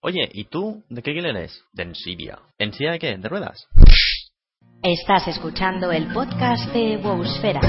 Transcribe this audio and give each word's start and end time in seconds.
Oye, 0.00 0.28
¿y 0.32 0.44
tú 0.44 0.84
de 0.88 1.02
qué 1.02 1.10
guild 1.10 1.26
eres? 1.26 1.64
De 1.72 1.82
Ensibia. 1.82 2.38
¿Ensibia 2.56 2.92
de 2.92 2.98
qué? 3.00 3.16
¿De 3.16 3.28
ruedas? 3.28 3.66
Estás 4.80 5.26
escuchando 5.26 5.90
el 5.90 6.12
podcast 6.12 6.72
de 6.72 6.98
Wowsfera. 6.98 7.60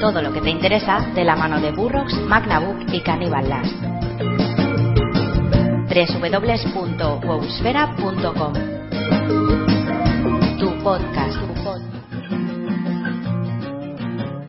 Todo 0.00 0.20
lo 0.20 0.32
que 0.34 0.42
te 0.42 0.50
interesa 0.50 1.00
de 1.14 1.24
la 1.24 1.34
mano 1.36 1.58
de 1.60 1.70
Burrox, 1.72 2.12
Magnabook 2.26 2.92
y 2.92 3.00
Cannibal 3.00 3.48
Last. 3.48 3.72
www.wowsfera.com. 5.88 8.52
Tu 10.58 10.68
podcast. 10.82 11.19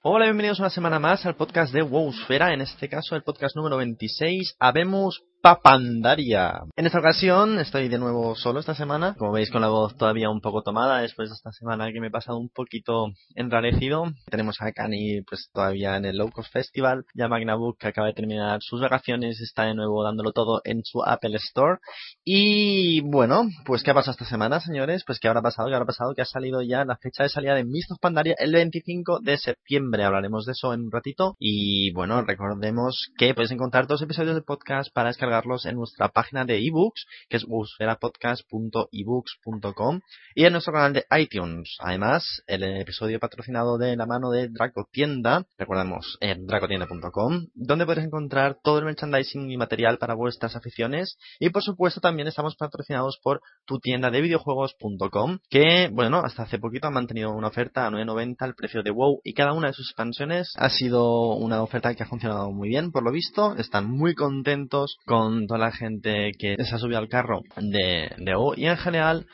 Hola, 0.04 0.26
bienvenidos 0.26 0.60
una 0.60 0.72
semana 0.72 0.98
más 0.98 1.28
al 1.28 1.36
podcast 1.36 1.72
de 1.72 1.84
Wowsfera, 1.84 2.56
en 2.56 2.62
este 2.62 2.90
caso 2.90 3.16
el 3.16 3.22
podcast 3.22 3.56
número 3.56 3.78
26. 3.78 4.56
Habemos 4.58 5.22
Papandaria. 5.42 6.62
En 6.76 6.86
esta 6.86 7.00
ocasión 7.00 7.58
estoy 7.58 7.90
de 7.90 7.98
nuevo 7.98 8.36
solo 8.36 8.60
esta 8.60 8.76
semana, 8.76 9.16
como 9.18 9.32
veis 9.32 9.50
con 9.50 9.62
la 9.62 9.70
voz 9.70 9.98
todavía 9.98 10.30
un 10.30 10.40
poco 10.40 10.62
tomada 10.62 11.02
después 11.02 11.30
de 11.30 11.36
esta 11.36 11.52
semana 11.52 11.92
que 11.92 12.00
me 12.00 12.08
he 12.08 12.12
pasado 12.12 12.38
un 12.38 12.50
poquito 12.50 13.08
enrarecido. 13.34 14.06
Tenemos 14.30 14.62
a 14.62 14.72
Cani 14.72 15.24
pues 15.24 15.50
todavía 15.52 15.98
en 15.98 16.06
el 16.06 16.18
Low 16.18 16.30
Cost 16.30 16.54
Festival, 16.54 17.06
ya 17.16 17.28
Magnabook 17.28 17.80
que 17.80 17.88
acaba 17.88 18.06
de 18.08 18.14
terminar 18.14 18.60
sus 18.62 18.82
vacaciones, 18.82 19.42
está 19.42 19.64
de 19.64 19.74
nuevo 19.74 20.04
dándolo 20.04 20.32
todo 20.32 20.62
en 20.64 20.84
su 20.84 21.04
Apple 21.04 21.36
Store. 21.38 21.80
Y 22.24 23.02
bueno, 23.02 23.50
pues 23.66 23.82
¿qué 23.82 23.90
ha 23.90 23.96
pasado 23.96 24.12
esta 24.12 24.26
semana, 24.26 24.60
señores? 24.60 25.04
Pues 25.08 25.20
¿qué 25.20 25.28
habrá 25.28 25.42
pasado? 25.42 25.70
¿Qué 25.70 25.74
habrá 25.74 25.88
pasado? 25.88 26.14
Que 26.14 26.22
ha 26.22 26.26
salido 26.26 26.62
ya 26.62 26.86
la 26.86 26.98
fecha 26.98 27.24
de 27.24 27.30
salida 27.30 27.56
de 27.56 27.64
Mist 27.64 27.92
of 27.92 28.00
Pandaria 28.00 28.36
el 28.38 28.54
25 28.54 29.22
de 29.22 29.40
septiembre. 29.40 30.04
Hablaremos 30.04 30.46
de 30.46 30.52
eso 30.52 30.72
en 30.76 30.82
un 30.82 30.92
ratito. 30.92 31.36
Y 31.40 31.92
bueno, 31.94 32.22
recordemos 32.22 33.08
que 33.18 33.34
podéis 33.34 33.52
encontrar 33.52 33.88
dos 33.88 34.04
episodios 34.04 34.36
del 34.36 34.44
podcast 34.44 34.94
para 34.94 35.10
descargar 35.10 35.31
en 35.66 35.76
nuestra 35.76 36.10
página 36.10 36.44
de 36.44 36.58
ebooks, 36.58 37.06
que 37.30 37.38
es 37.38 37.46
busferapodcast.ebooks.com 37.46 40.02
y 40.36 40.44
en 40.46 40.52
nuestro 40.52 40.74
canal 40.74 40.92
de 40.94 41.06
iTunes. 41.18 41.78
Además, 41.80 42.44
el 42.48 42.64
episodio 42.64 43.18
patrocinado 43.20 43.78
de 43.78 43.96
la 43.96 44.06
mano 44.06 44.30
de 44.32 44.50
Dracotienda, 44.50 45.46
recordemos, 45.58 46.18
en 46.20 46.46
dracotienda.com, 46.46 47.48
donde 47.54 47.86
podéis 47.86 48.08
encontrar 48.08 48.58
todo 48.62 48.80
el 48.80 48.86
merchandising 48.86 49.50
y 49.50 49.56
material 49.58 49.98
para 49.98 50.16
vuestras 50.16 50.58
aficiones. 50.58 51.18
Y 51.40 51.50
por 51.50 51.64
supuesto, 51.64 52.02
también 52.02 52.28
estamos 52.28 52.58
patrocinados 52.58 53.18
por 53.24 53.42
tu 53.66 53.80
tienda 53.80 54.12
de 54.12 54.20
videojuegos.com, 54.22 55.40
que, 55.50 55.90
bueno, 55.94 56.20
hasta 56.20 56.44
hace 56.44 56.60
poquito 56.60 56.88
han 56.88 56.94
mantenido 56.94 57.32
una 57.32 57.48
oferta 57.48 57.88
a 57.88 57.90
9.90 57.90 58.36
al 58.40 58.56
precio 58.56 58.84
de 58.84 58.92
WoW 58.92 59.22
y 59.24 59.34
cada 59.34 59.54
una 59.54 59.68
de 59.68 59.74
sus 59.74 59.88
expansiones 59.90 60.52
ha 60.58 60.70
sido 60.70 61.36
una 61.36 61.64
oferta 61.64 61.96
que 61.96 62.04
ha 62.04 62.08
funcionado 62.08 62.52
muy 62.52 62.68
bien, 62.68 62.92
por 62.92 63.04
lo 63.04 63.12
visto. 63.12 63.56
Están 63.56 63.90
muy 63.90 64.16
contentos 64.16 64.98
con 65.06 65.21
con 65.22 65.46
toda 65.46 65.60
la 65.60 65.72
gente 65.72 66.32
que 66.38 66.56
se 66.64 66.76
ha 66.76 66.80
subido 66.80 66.98
al 66.98 67.08
carro 67.08 67.42
de, 67.58 68.12
de 68.18 68.36
O. 68.36 68.54
Y 68.56 68.66
en 68.66 68.78
general 68.78 69.28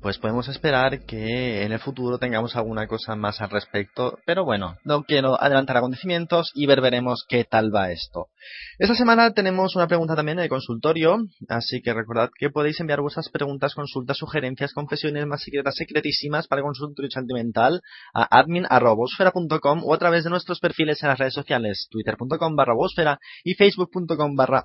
pues 0.00 0.18
podemos 0.18 0.48
esperar 0.48 1.04
que 1.04 1.64
en 1.64 1.72
el 1.72 1.78
futuro 1.78 2.18
tengamos 2.18 2.56
alguna 2.56 2.86
cosa 2.86 3.16
más 3.16 3.40
al 3.40 3.50
respecto. 3.50 4.18
Pero 4.24 4.44
bueno, 4.44 4.76
no 4.84 5.04
quiero 5.04 5.40
adelantar 5.40 5.76
acontecimientos 5.76 6.50
y 6.54 6.66
ver 6.66 6.80
veremos 6.80 7.24
qué 7.28 7.44
tal 7.44 7.74
va 7.74 7.90
esto. 7.90 8.28
Esta 8.78 8.94
semana 8.94 9.32
tenemos 9.32 9.76
una 9.76 9.86
pregunta 9.86 10.16
también 10.16 10.38
el 10.38 10.48
consultorio, 10.48 11.18
así 11.48 11.82
que 11.82 11.92
recordad 11.92 12.30
que 12.38 12.50
podéis 12.50 12.80
enviar 12.80 13.00
vuestras 13.00 13.28
preguntas, 13.28 13.74
consultas, 13.74 14.16
sugerencias, 14.16 14.72
confesiones 14.72 15.26
más 15.26 15.42
secretas, 15.42 15.74
secretísimas 15.76 16.46
para 16.46 16.62
consultorio 16.62 17.10
sentimental 17.10 17.82
a 18.14 18.38
admin.bosfera.com 18.40 19.82
o 19.84 19.94
a 19.94 19.98
través 19.98 20.24
de 20.24 20.30
nuestros 20.30 20.60
perfiles 20.60 21.02
en 21.02 21.10
las 21.10 21.18
redes 21.18 21.34
sociales, 21.34 21.88
twitter.com 21.90 22.56
barra 22.56 22.74
y 23.44 23.54
facebook.com 23.54 24.34
barra 24.34 24.64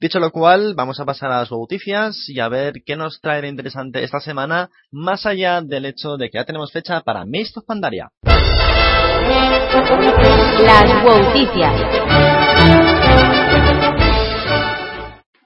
Dicho 0.00 0.20
lo 0.20 0.30
cual, 0.30 0.74
vamos 0.76 1.00
a 1.00 1.04
pasar 1.04 1.32
a 1.32 1.40
las 1.40 1.50
noticias 1.50 2.28
y 2.28 2.38
a 2.38 2.48
ver 2.48 2.84
qué 2.86 2.94
nos 2.94 3.20
trae 3.20 3.42
de 3.42 3.48
interesante 3.48 4.04
esta 4.04 4.20
semana, 4.20 4.70
más 4.92 5.26
allá 5.26 5.60
del 5.60 5.86
hecho 5.86 6.16
de 6.16 6.30
que 6.30 6.38
ya 6.38 6.44
tenemos 6.44 6.70
fecha 6.70 7.00
para 7.00 7.24
Mist 7.24 7.56
of 7.56 7.64
Pandaria. 7.64 8.12
Las 10.64 11.02
noticias. 11.02 12.37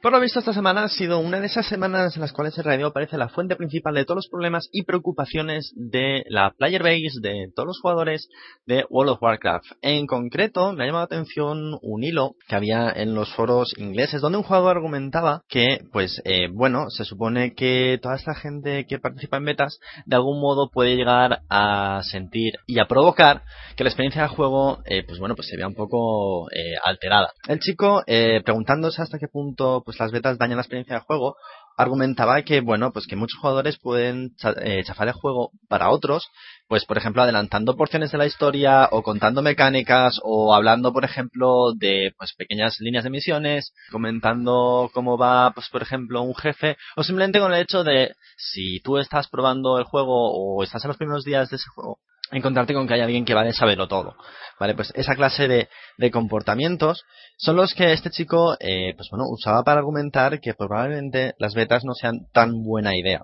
Por 0.03 0.11
lo 0.11 0.19
visto, 0.19 0.41
esta 0.41 0.53
semana 0.53 0.83
ha 0.83 0.89
sido 0.89 1.21
una 1.21 1.39
de 1.39 1.47
esas 1.47 1.65
semanas 1.69 2.17
en 2.17 2.23
las 2.23 2.33
cuales 2.33 2.59
el 2.59 2.65
radio 2.65 2.93
parece 2.93 3.17
la 3.17 3.29
fuente 3.29 3.55
principal 3.55 3.95
de 3.95 4.05
todos 4.05 4.17
los 4.17 4.29
problemas 4.29 4.69
y 4.73 4.83
preocupaciones 4.83 5.73
de 5.77 6.25
la 6.29 6.51
player 6.59 6.83
base, 6.83 7.21
de 7.21 7.53
todos 7.55 7.69
los 7.69 7.81
jugadores 7.81 8.29
de 8.67 8.85
World 8.91 9.13
of 9.13 9.23
Warcraft. 9.23 9.65
En 9.81 10.09
concreto, 10.09 10.73
me 10.73 10.83
ha 10.83 10.87
llamado 10.89 11.07
la 11.09 11.17
atención 11.17 11.79
un 11.83 12.03
hilo 12.03 12.35
que 12.49 12.57
había 12.57 12.91
en 12.91 13.15
los 13.15 13.33
foros 13.33 13.79
ingleses, 13.79 14.21
donde 14.21 14.39
un 14.39 14.43
jugador 14.43 14.77
argumentaba 14.77 15.45
que, 15.49 15.85
pues, 15.93 16.21
eh, 16.25 16.49
bueno, 16.53 16.91
se 16.91 17.05
supone 17.05 17.55
que 17.55 18.01
toda 18.03 18.17
esta 18.17 18.35
gente 18.35 18.87
que 18.89 18.99
participa 18.99 19.37
en 19.37 19.45
betas, 19.45 19.79
de 20.05 20.17
algún 20.17 20.41
modo 20.41 20.69
puede 20.69 20.97
llegar 20.97 21.43
a 21.49 22.01
sentir 22.03 22.55
y 22.67 22.81
a 22.81 22.87
provocar 22.87 23.43
que 23.77 23.85
la 23.85 23.91
experiencia 23.91 24.23
del 24.23 24.33
juego, 24.33 24.81
eh, 24.85 25.05
pues 25.07 25.21
bueno, 25.21 25.37
pues 25.37 25.47
se 25.47 25.57
vea 25.57 25.69
un 25.69 25.77
poco 25.77 26.51
eh, 26.51 26.75
alterada. 26.85 27.31
El 27.47 27.61
chico, 27.61 28.03
preguntándose 28.45 29.01
hasta 29.01 29.21
qué 29.21 29.29
punto, 29.29 29.81
pues, 29.85 29.92
pues 29.93 30.01
las 30.01 30.11
betas 30.11 30.39
dañan 30.39 30.57
la 30.57 30.63
experiencia 30.63 30.95
de 30.95 31.03
juego, 31.03 31.37
argumentaba 31.77 32.41
que, 32.43 32.61
bueno, 32.61 32.93
pues 32.93 33.07
que 33.07 33.17
muchos 33.17 33.39
jugadores 33.39 33.79
pueden 33.79 34.35
eh, 34.63 34.83
chafar 34.85 35.09
el 35.09 35.15
juego 35.15 35.51
para 35.69 35.91
otros, 35.91 36.29
pues 36.67 36.87
por 36.87 36.97
ejemplo 36.97 37.23
adelantando 37.23 37.77
porciones 37.77 38.11
de 38.11 38.19
la 38.19 38.27
historia 38.27 38.89
o 38.91 39.03
contando 39.03 39.43
mecánicas 39.43 40.19
o 40.23 40.55
hablando, 40.55 40.93
por 40.95 41.05
ejemplo, 41.05 41.73
de 41.77 42.15
pues 42.17 42.33
pequeñas 42.35 42.77
líneas 42.81 43.05
de 43.05 43.11
misiones, 43.11 43.75
comentando 43.91 44.91
cómo 44.95 45.19
va, 45.19 45.51
pues 45.53 45.69
por 45.69 45.83
ejemplo, 45.83 46.23
un 46.23 46.35
jefe, 46.35 46.77
o 46.97 47.03
simplemente 47.03 47.41
con 47.41 47.53
el 47.53 47.61
hecho 47.61 47.85
de 47.85 48.15
si 48.37 48.81
tú 48.81 48.97
estás 48.97 49.29
probando 49.29 49.79
el 49.79 49.85
juego 49.85 50.33
o 50.33 50.63
estás 50.63 50.85
en 50.85 50.89
los 50.89 50.97
primeros 50.97 51.25
días 51.25 51.51
de 51.51 51.57
ese 51.57 51.69
juego, 51.69 51.99
encontrarte 52.33 52.75
con 52.75 52.89
que 52.89 52.95
hay 52.95 53.01
alguien 53.01 53.25
que 53.25 53.35
va 53.35 53.43
a 53.43 53.53
saberlo 53.53 53.89
todo. 53.89 54.17
Vale, 54.59 54.75
pues 54.75 54.93
esa 54.95 55.15
clase 55.15 55.49
de, 55.49 55.69
de 55.99 56.11
comportamientos 56.11 57.05
son 57.37 57.57
los 57.57 57.75
que 57.75 57.93
este 57.93 58.11
chico, 58.11 58.57
eh, 58.61 58.95
pues 58.97 59.09
bueno, 59.11 59.25
usaba 59.29 59.63
para 59.63 59.81
argumentar 59.81 60.41
que 60.41 60.55
probablemente 60.55 61.35
las 61.39 61.55
betas 61.55 61.85
no 61.85 61.95
sean 61.95 62.27
tan 62.33 62.63
buena 62.63 62.97
idea 62.97 63.23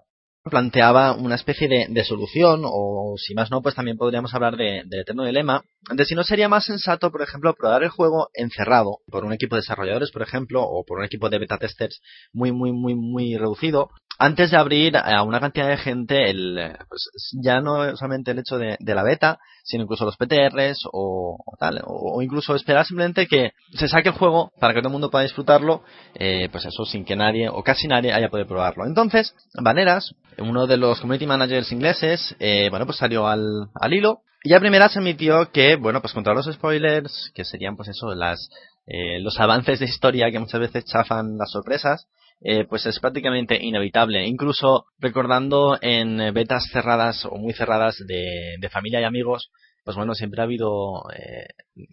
planteaba 0.49 1.13
una 1.13 1.35
especie 1.35 1.69
de, 1.69 1.87
de, 1.89 2.05
solución, 2.05 2.63
o 2.65 3.15
si 3.19 3.35
más 3.35 3.51
no, 3.51 3.63
pues 3.63 3.75
también 3.75 3.97
podríamos 3.97 4.35
hablar 4.35 4.57
de, 4.57 4.83
del 4.87 5.01
eterno 5.01 5.25
dilema, 5.25 5.63
de 5.95 6.05
si 6.05 6.15
no 6.15 6.25
sería 6.25 6.49
más 6.49 6.65
sensato, 6.65 7.11
por 7.11 7.23
ejemplo, 7.23 7.55
probar 7.55 7.83
el 7.83 7.91
juego 7.91 8.29
encerrado 8.35 8.99
por 9.11 9.25
un 9.25 9.33
equipo 9.33 9.57
de 9.57 9.61
desarrolladores, 9.61 10.11
por 10.11 10.23
ejemplo, 10.23 10.63
o 10.63 10.85
por 10.85 10.99
un 10.99 11.05
equipo 11.05 11.29
de 11.29 11.39
beta 11.39 11.59
testers 11.59 12.01
muy, 12.33 12.53
muy, 12.53 12.73
muy, 12.73 12.95
muy 12.95 13.37
reducido, 13.37 13.91
antes 14.19 14.51
de 14.51 14.57
abrir 14.57 14.97
a 14.97 15.23
una 15.23 15.39
cantidad 15.39 15.69
de 15.69 15.77
gente 15.77 16.29
el, 16.29 16.77
pues, 16.89 17.09
ya 17.41 17.61
no 17.61 17.97
solamente 17.97 18.33
el 18.33 18.41
hecho 18.41 18.59
de, 18.59 18.77
la 18.81 19.03
beta, 19.05 19.39
sino 19.63 19.85
incluso 19.85 20.05
los 20.05 20.17
PTRs 20.17 20.89
o, 20.93 21.39
tal, 21.59 21.81
o, 21.85 22.21
incluso 22.21 22.55
esperar 22.57 22.85
simplemente 22.85 23.29
que 23.29 23.53
se 23.75 23.87
saque 23.87 24.09
el 24.09 24.17
juego 24.17 24.53
para 24.61 24.75
que 24.75 24.81
todo 24.81 24.89
el 24.89 24.93
mundo 24.93 25.11
pueda 25.11 25.23
disfrutarlo, 25.23 25.83
eh, 26.15 26.49
pues 26.51 26.65
eso 26.65 26.85
sin 26.85 27.05
que 27.05 27.15
nadie 27.15 27.49
o 27.49 27.63
casi 27.63 27.87
nadie 27.87 28.13
haya 28.13 28.29
podido 28.29 28.49
probarlo. 28.49 28.87
Entonces, 28.87 29.35
Vaneras, 29.55 30.15
uno 30.39 30.67
de 30.67 30.77
los 30.77 31.01
community 31.01 31.27
managers 31.27 31.71
ingleses, 31.71 32.35
eh, 32.41 32.69
bueno, 32.71 32.87
pues 32.87 32.99
salió 32.99 33.29
al, 33.29 33.71
al 33.75 33.95
hilo 33.95 34.23
y 34.43 34.55
a 34.55 34.61
primera 34.61 34.89
se 34.89 34.99
admitió 35.01 35.51
que, 35.53 35.77
bueno, 35.77 36.01
pues 36.01 36.13
contra 36.13 36.35
los 36.35 36.47
spoilers, 36.47 37.31
que 37.35 37.45
serían 37.45 37.77
pues 37.77 37.89
eso, 37.89 38.15
las, 38.15 38.51
eh, 38.87 39.21
los 39.21 39.39
avances 39.41 39.81
de 39.81 39.87
historia 39.87 40.31
que 40.31 40.39
muchas 40.39 40.61
veces 40.61 40.85
chafan 40.85 41.37
las 41.37 41.51
sorpresas, 41.51 42.07
eh, 42.41 42.65
pues 42.65 42.87
es 42.87 42.99
prácticamente 43.01 43.59
inevitable. 43.63 44.27
Incluso 44.27 44.87
recordando 44.99 45.79
en 45.81 46.33
betas 46.35 46.65
cerradas 46.73 47.25
o 47.25 47.37
muy 47.37 47.53
cerradas 47.53 47.97
de, 48.07 48.57
de 48.61 48.69
familia 48.71 49.01
y 49.01 49.05
amigos, 49.05 49.51
pues 49.89 49.97
bueno, 49.97 50.15
siempre 50.15 50.43
ha 50.43 50.45
habido 50.45 51.11
eh, 51.17 51.47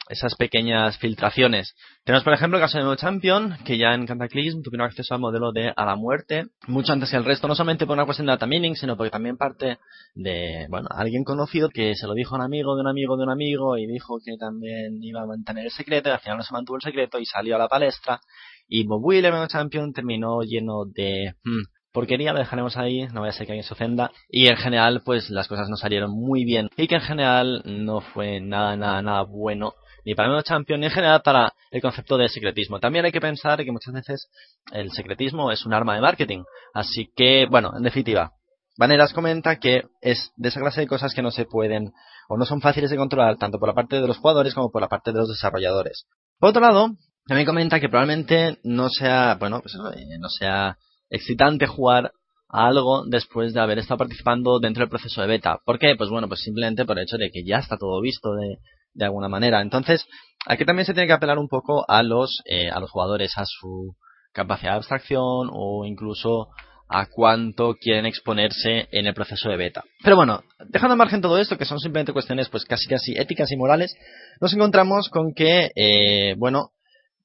esas 0.09 0.35
pequeñas 0.35 0.97
filtraciones. 0.97 1.75
Tenemos, 2.03 2.25
por 2.25 2.33
ejemplo, 2.33 2.57
el 2.57 2.61
caso 2.61 2.77
de 2.77 2.83
Nuevo 2.83 2.97
Champion, 2.97 3.57
que 3.63 3.77
ya 3.77 3.93
en 3.93 4.05
Cataclysm 4.05 4.63
tuvieron 4.63 4.85
acceso 4.85 5.13
al 5.13 5.21
modelo 5.21 5.53
de 5.53 5.71
a 5.73 5.85
la 5.85 5.95
muerte, 5.95 6.47
mucho 6.67 6.91
antes 6.91 7.11
que 7.11 7.15
el 7.15 7.23
resto, 7.23 7.47
no 7.47 7.55
solamente 7.55 7.85
por 7.85 7.93
una 7.93 8.03
cuestión 8.03 8.25
de 8.25 8.33
data 8.33 8.47
mining, 8.47 8.75
sino 8.75 8.97
porque 8.97 9.11
también 9.11 9.37
parte 9.37 9.77
de, 10.13 10.65
bueno, 10.69 10.89
alguien 10.91 11.23
conocido 11.23 11.69
que 11.69 11.95
se 11.95 12.05
lo 12.05 12.13
dijo 12.15 12.35
a 12.35 12.39
un 12.39 12.43
amigo 12.43 12.75
de 12.75 12.81
un 12.81 12.89
amigo 12.89 13.15
de 13.15 13.23
un 13.23 13.29
amigo 13.29 13.77
y 13.77 13.87
dijo 13.87 14.17
que 14.21 14.35
también 14.37 15.01
iba 15.01 15.21
a 15.21 15.25
mantener 15.25 15.63
el 15.63 15.71
secreto 15.71 16.09
y 16.09 16.11
al 16.11 16.19
final 16.19 16.39
no 16.39 16.43
se 16.43 16.53
mantuvo 16.53 16.75
el 16.75 16.83
secreto 16.83 17.17
y 17.17 17.25
salió 17.25 17.55
a 17.55 17.59
la 17.59 17.69
palestra 17.69 18.19
y 18.67 18.85
Bob 18.85 19.03
Wheeler 19.03 19.47
Champion 19.47 19.93
terminó 19.93 20.41
lleno 20.41 20.85
de 20.85 21.33
hmm, 21.43 21.63
porquería, 21.95 22.33
lo 22.33 22.39
dejaremos 22.39 22.77
ahí, 22.77 23.07
no 23.07 23.21
vaya 23.21 23.31
a 23.31 23.33
ser 23.33 23.47
que 23.47 23.53
alguien 23.53 23.63
se 23.63 23.73
ofenda. 23.73 24.11
Y 24.29 24.47
en 24.47 24.57
general, 24.57 25.01
pues 25.03 25.29
las 25.29 25.47
cosas 25.47 25.69
no 25.69 25.77
salieron 25.77 26.11
muy 26.11 26.43
bien. 26.43 26.69
Y 26.77 26.87
que 26.87 26.95
en 26.95 27.01
general 27.01 27.63
no 27.65 28.01
fue 28.01 28.41
nada, 28.41 28.75
nada, 28.75 29.01
nada 29.01 29.23
bueno. 29.23 29.73
Ni 30.03 30.13
para 30.13 30.37
el 30.37 30.43
Champion, 30.43 30.79
ni 30.79 30.85
en 30.85 30.91
general 30.91 31.21
para 31.23 31.53
el 31.71 31.81
concepto 31.81 32.17
de 32.17 32.29
secretismo. 32.29 32.79
También 32.79 33.05
hay 33.05 33.11
que 33.11 33.21
pensar 33.21 33.63
que 33.63 33.71
muchas 33.71 33.93
veces 33.93 34.27
el 34.71 34.91
secretismo 34.91 35.51
es 35.51 35.65
un 35.65 35.73
arma 35.73 35.95
de 35.95 36.01
marketing. 36.01 36.43
Así 36.75 37.11
que, 37.15 37.47
bueno, 37.49 37.71
en 37.75 37.81
definitiva, 37.81 38.33
maneras 38.77 39.13
comenta 39.13 39.57
que 39.57 39.83
es 40.01 40.31
de 40.35 40.49
esa 40.49 40.59
clase 40.59 40.81
de 40.81 40.87
cosas 40.87 41.13
que 41.15 41.23
no 41.23 41.31
se 41.31 41.45
pueden 41.45 41.91
o 42.29 42.37
no 42.37 42.45
son 42.45 42.61
fáciles 42.61 42.91
de 42.91 42.97
controlar 42.97 43.37
tanto 43.37 43.57
por 43.57 43.69
la 43.69 43.73
parte 43.73 43.99
de 43.99 44.07
los 44.07 44.17
jugadores 44.17 44.53
como 44.53 44.69
por 44.69 44.81
la 44.81 44.89
parte 44.89 45.11
de 45.11 45.19
los 45.19 45.29
desarrolladores. 45.29 46.05
Por 46.39 46.49
otro 46.49 46.61
lado, 46.61 46.89
también 47.27 47.45
comenta 47.45 47.79
que 47.79 47.89
probablemente 47.89 48.59
no 48.63 48.89
sea, 48.89 49.35
bueno, 49.39 49.61
pues 49.61 49.75
eh, 49.75 50.17
no 50.19 50.29
sea 50.29 50.77
excitante 51.09 51.67
jugar 51.67 52.11
a 52.49 52.67
algo 52.67 53.05
después 53.05 53.53
de 53.53 53.61
haber 53.61 53.79
estado 53.79 53.99
participando 53.99 54.59
dentro 54.59 54.81
del 54.81 54.89
proceso 54.89 55.21
de 55.21 55.27
beta. 55.27 55.59
¿Por 55.65 55.79
qué? 55.79 55.95
Pues 55.97 56.09
bueno, 56.09 56.27
pues 56.27 56.41
simplemente 56.41 56.85
por 56.85 56.97
el 56.97 57.03
hecho 57.03 57.17
de 57.17 57.31
que 57.31 57.43
ya 57.43 57.57
está 57.57 57.77
todo 57.77 57.99
visto 58.01 58.33
de, 58.35 58.57
de 58.93 59.05
alguna 59.05 59.27
manera. 59.27 59.61
Entonces, 59.61 60.05
aquí 60.45 60.65
también 60.65 60.85
se 60.85 60.93
tiene 60.93 61.07
que 61.07 61.13
apelar 61.13 61.37
un 61.37 61.47
poco 61.47 61.85
a 61.89 62.03
los, 62.03 62.41
eh, 62.45 62.69
a 62.69 62.79
los 62.79 62.91
jugadores, 62.91 63.37
a 63.37 63.43
su 63.45 63.95
capacidad 64.31 64.71
de 64.71 64.77
abstracción 64.77 65.49
o 65.51 65.85
incluso 65.85 66.49
a 66.87 67.07
cuánto 67.07 67.73
quieren 67.75 68.05
exponerse 68.05 68.87
en 68.91 69.07
el 69.07 69.13
proceso 69.13 69.49
de 69.49 69.57
beta. 69.57 69.83
Pero 70.03 70.15
bueno, 70.15 70.43
dejando 70.69 70.93
al 70.93 70.99
margen 70.99 71.21
todo 71.21 71.39
esto, 71.39 71.57
que 71.57 71.65
son 71.65 71.79
simplemente 71.79 72.13
cuestiones 72.13 72.49
pues 72.49 72.65
casi 72.65 72.87
casi 72.87 73.13
éticas 73.17 73.51
y 73.51 73.57
morales, 73.57 73.95
nos 74.39 74.53
encontramos 74.53 75.09
con 75.09 75.33
que, 75.33 75.71
eh, 75.75 76.35
bueno, 76.37 76.71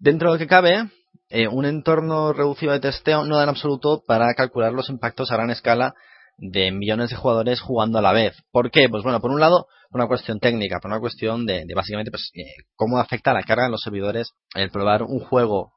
dentro 0.00 0.29
de 0.29 0.35
lo 0.35 0.38
que 0.38 0.49
cabe, 0.49 0.88
eh, 1.29 1.47
un 1.47 1.64
entorno 1.64 2.32
reducido 2.32 2.73
de 2.73 2.81
testeo 2.81 3.25
no 3.25 3.37
da 3.37 3.44
en 3.44 3.50
absoluto 3.50 4.02
para 4.05 4.35
calcular 4.35 4.73
los 4.73 4.88
impactos 4.91 5.31
a 5.31 5.37
gran 5.37 5.50
escala 5.50 5.94
de 6.38 6.73
millones 6.73 7.11
de 7.11 7.17
jugadores 7.17 7.61
jugando 7.61 7.99
a 7.99 8.02
la 8.02 8.12
vez. 8.12 8.35
¿Por 8.50 8.70
qué? 8.70 8.88
Pues 8.88 9.05
bueno, 9.05 9.20
por 9.20 9.31
un 9.31 9.41
lado, 9.41 9.67
por 9.91 10.00
una 10.00 10.08
cuestión 10.08 10.41
técnica, 10.41 10.81
por 10.81 10.91
una 10.91 11.00
cuestión 11.00 11.47
de, 11.47 11.64
básicamente 11.76 12.11
pues, 12.11 12.31
eh, 12.35 12.64
cómo 12.75 12.99
afecta 12.99 13.35
la 13.35 13.43
carga 13.43 13.67
en 13.67 13.73
los 13.73 13.82
servidores 13.82 14.32
el 14.55 14.70
probar 14.70 15.02
un 15.02 15.20
juego 15.20 15.73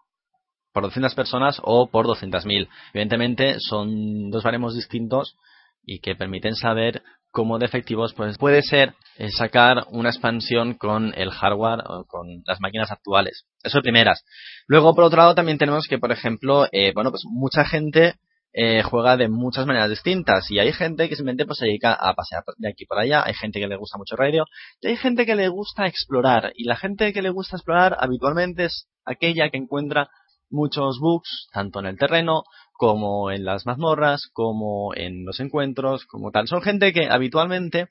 por 0.71 0.83
200 0.83 1.13
personas 1.13 1.59
o 1.61 1.89
por 1.91 2.07
200.000. 2.07 2.67
Evidentemente 2.93 3.57
son 3.59 4.31
dos 4.31 4.43
baremos 4.43 4.73
distintos 4.73 5.35
y 5.85 5.99
que 5.99 6.15
permiten 6.15 6.55
saber 6.55 7.03
cómo 7.31 7.57
de 7.57 7.65
efectivos 7.65 8.13
pues, 8.13 8.37
puede 8.37 8.61
ser 8.61 8.93
sacar 9.35 9.85
una 9.89 10.09
expansión 10.09 10.75
con 10.75 11.13
el 11.15 11.31
hardware 11.31 11.79
o 11.85 12.05
con 12.05 12.43
las 12.45 12.59
máquinas 12.61 12.91
actuales. 12.91 13.45
Eso 13.63 13.79
de 13.79 13.83
primeras. 13.83 14.23
Luego, 14.67 14.93
por 14.93 15.03
otro 15.03 15.17
lado, 15.17 15.35
también 15.35 15.57
tenemos 15.57 15.87
que, 15.87 15.97
por 15.97 16.11
ejemplo, 16.11 16.67
eh, 16.71 16.91
bueno, 16.93 17.09
pues 17.09 17.23
mucha 17.25 17.65
gente 17.65 18.15
eh, 18.55 18.83
juega 18.83 19.17
de 19.17 19.29
muchas 19.29 19.65
maneras 19.65 19.89
distintas 19.89 20.51
y 20.51 20.59
hay 20.59 20.71
gente 20.73 21.09
que 21.09 21.15
simplemente 21.15 21.47
pues, 21.47 21.57
se 21.57 21.65
dedica 21.65 21.93
a 21.93 22.13
pasear 22.13 22.43
de 22.57 22.69
aquí 22.69 22.85
por 22.85 22.99
allá, 22.99 23.23
hay 23.25 23.33
gente 23.33 23.59
que 23.59 23.67
le 23.67 23.77
gusta 23.77 23.97
mucho 23.97 24.15
radio 24.15 24.45
y 24.79 24.89
hay 24.89 24.95
gente 24.95 25.25
que 25.25 25.35
le 25.35 25.47
gusta 25.47 25.87
explorar 25.87 26.53
y 26.55 26.65
la 26.65 26.75
gente 26.75 27.13
que 27.13 27.23
le 27.23 27.31
gusta 27.31 27.57
explorar 27.57 27.97
habitualmente 27.99 28.65
es 28.65 28.87
aquella 29.05 29.49
que 29.49 29.57
encuentra 29.57 30.07
muchos 30.51 30.99
bugs, 30.99 31.47
tanto 31.51 31.79
en 31.79 31.87
el 31.87 31.97
terreno 31.97 32.43
como 32.83 33.31
en 33.31 33.45
las 33.45 33.65
mazmorras, 33.65 34.27
como 34.33 34.93
en 34.93 35.23
los 35.23 35.39
encuentros, 35.39 36.03
como 36.03 36.31
tal. 36.31 36.49
Son 36.49 36.61
gente 36.61 36.91
que 36.91 37.07
habitualmente 37.09 37.87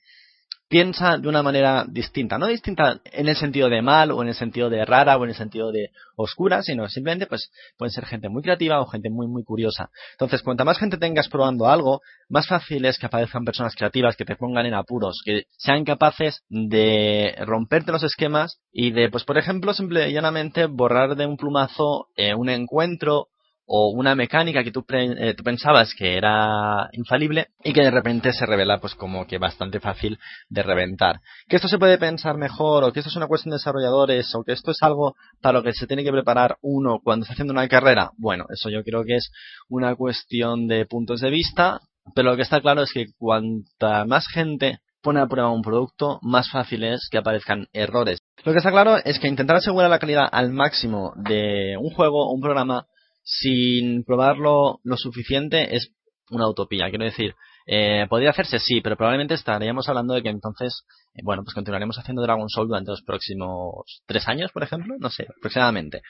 piensa 0.68 1.16
de 1.16 1.28
una 1.30 1.42
manera 1.42 1.86
distinta, 1.88 2.36
no 2.36 2.46
distinta 2.46 3.00
en 3.06 3.26
el 3.26 3.34
sentido 3.34 3.70
de 3.70 3.80
mal 3.80 4.10
o 4.10 4.20
en 4.20 4.28
el 4.28 4.34
sentido 4.34 4.68
de 4.68 4.84
rara 4.84 5.16
o 5.16 5.24
en 5.24 5.30
el 5.30 5.34
sentido 5.34 5.72
de 5.72 5.92
oscura, 6.14 6.62
sino 6.62 6.86
simplemente 6.90 7.26
pues 7.26 7.50
pueden 7.78 7.90
ser 7.90 8.04
gente 8.04 8.28
muy 8.28 8.42
creativa 8.42 8.82
o 8.82 8.86
gente 8.86 9.08
muy 9.08 9.28
muy 9.28 9.44
curiosa. 9.44 9.88
Entonces, 10.10 10.42
cuanta 10.42 10.66
más 10.66 10.78
gente 10.78 10.98
tengas 10.98 11.30
probando 11.30 11.68
algo, 11.68 12.02
más 12.28 12.46
fácil 12.46 12.84
es 12.84 12.98
que 12.98 13.06
aparezcan 13.06 13.46
personas 13.46 13.74
creativas 13.74 14.14
que 14.14 14.26
te 14.26 14.36
pongan 14.36 14.66
en 14.66 14.74
apuros, 14.74 15.22
que 15.24 15.44
sean 15.56 15.86
capaces 15.86 16.42
de 16.50 17.34
romperte 17.46 17.92
los 17.92 18.02
esquemas 18.02 18.60
y 18.70 18.90
de 18.90 19.08
pues 19.08 19.24
por 19.24 19.38
ejemplo, 19.38 19.72
simple 19.72 20.10
y 20.10 20.12
llanamente 20.12 20.66
borrar 20.66 21.16
de 21.16 21.24
un 21.24 21.38
plumazo 21.38 22.08
eh, 22.14 22.34
un 22.34 22.50
encuentro 22.50 23.28
o 23.74 23.88
una 23.88 24.14
mecánica 24.14 24.62
que 24.62 24.68
eh, 24.68 25.34
tú, 25.34 25.42
pensabas 25.42 25.94
que 25.94 26.18
era 26.18 26.90
infalible 26.92 27.46
y 27.64 27.72
que 27.72 27.80
de 27.80 27.90
repente 27.90 28.30
se 28.34 28.44
revela 28.44 28.78
pues 28.78 28.94
como 28.94 29.26
que 29.26 29.38
bastante 29.38 29.80
fácil 29.80 30.18
de 30.50 30.62
reventar. 30.62 31.20
Que 31.48 31.56
esto 31.56 31.68
se 31.68 31.78
puede 31.78 31.96
pensar 31.96 32.36
mejor 32.36 32.84
o 32.84 32.92
que 32.92 33.00
esto 33.00 33.08
es 33.08 33.16
una 33.16 33.28
cuestión 33.28 33.52
de 33.52 33.56
desarrolladores 33.56 34.34
o 34.34 34.44
que 34.44 34.52
esto 34.52 34.72
es 34.72 34.82
algo 34.82 35.14
para 35.40 35.54
lo 35.54 35.64
que 35.64 35.72
se 35.72 35.86
tiene 35.86 36.04
que 36.04 36.12
preparar 36.12 36.58
uno 36.60 37.00
cuando 37.02 37.24
está 37.24 37.32
haciendo 37.32 37.54
una 37.54 37.66
carrera. 37.66 38.10
Bueno, 38.18 38.44
eso 38.50 38.68
yo 38.68 38.84
creo 38.84 39.04
que 39.04 39.16
es 39.16 39.32
una 39.70 39.94
cuestión 39.94 40.66
de 40.66 40.84
puntos 40.84 41.22
de 41.22 41.30
vista, 41.30 41.80
pero 42.14 42.32
lo 42.32 42.36
que 42.36 42.42
está 42.42 42.60
claro 42.60 42.82
es 42.82 42.92
que 42.92 43.06
cuanta 43.16 44.04
más 44.04 44.28
gente 44.28 44.80
pone 45.02 45.20
a 45.20 45.26
prueba 45.26 45.50
un 45.50 45.62
producto, 45.62 46.18
más 46.20 46.50
fácil 46.50 46.84
es 46.84 47.08
que 47.10 47.16
aparezcan 47.16 47.68
errores. 47.72 48.18
Lo 48.44 48.52
que 48.52 48.58
está 48.58 48.70
claro 48.70 48.98
es 49.02 49.18
que 49.18 49.28
intentar 49.28 49.56
asegurar 49.56 49.88
la 49.88 49.98
calidad 49.98 50.28
al 50.30 50.52
máximo 50.52 51.14
de 51.16 51.78
un 51.80 51.88
juego 51.88 52.28
o 52.28 52.34
un 52.34 52.42
programa 52.42 52.84
sin 53.22 54.04
probarlo 54.04 54.80
lo 54.84 54.96
suficiente 54.96 55.76
es 55.76 55.92
una 56.30 56.48
utopía. 56.48 56.88
Quiero 56.88 57.04
decir, 57.04 57.34
eh, 57.66 58.06
podría 58.08 58.30
hacerse 58.30 58.58
sí, 58.58 58.80
pero 58.80 58.96
probablemente 58.96 59.34
estaríamos 59.34 59.88
hablando 59.88 60.14
de 60.14 60.22
que 60.22 60.30
entonces, 60.30 60.84
eh, 61.14 61.20
bueno, 61.22 61.42
pues 61.44 61.54
continuaremos 61.54 61.98
haciendo 61.98 62.22
Dragon 62.22 62.48
Soul 62.48 62.68
durante 62.68 62.90
los 62.90 63.02
próximos 63.02 64.02
tres 64.06 64.26
años, 64.28 64.50
por 64.52 64.62
ejemplo, 64.62 64.94
no 64.98 65.10
sé, 65.10 65.26
aproximadamente. 65.38 66.02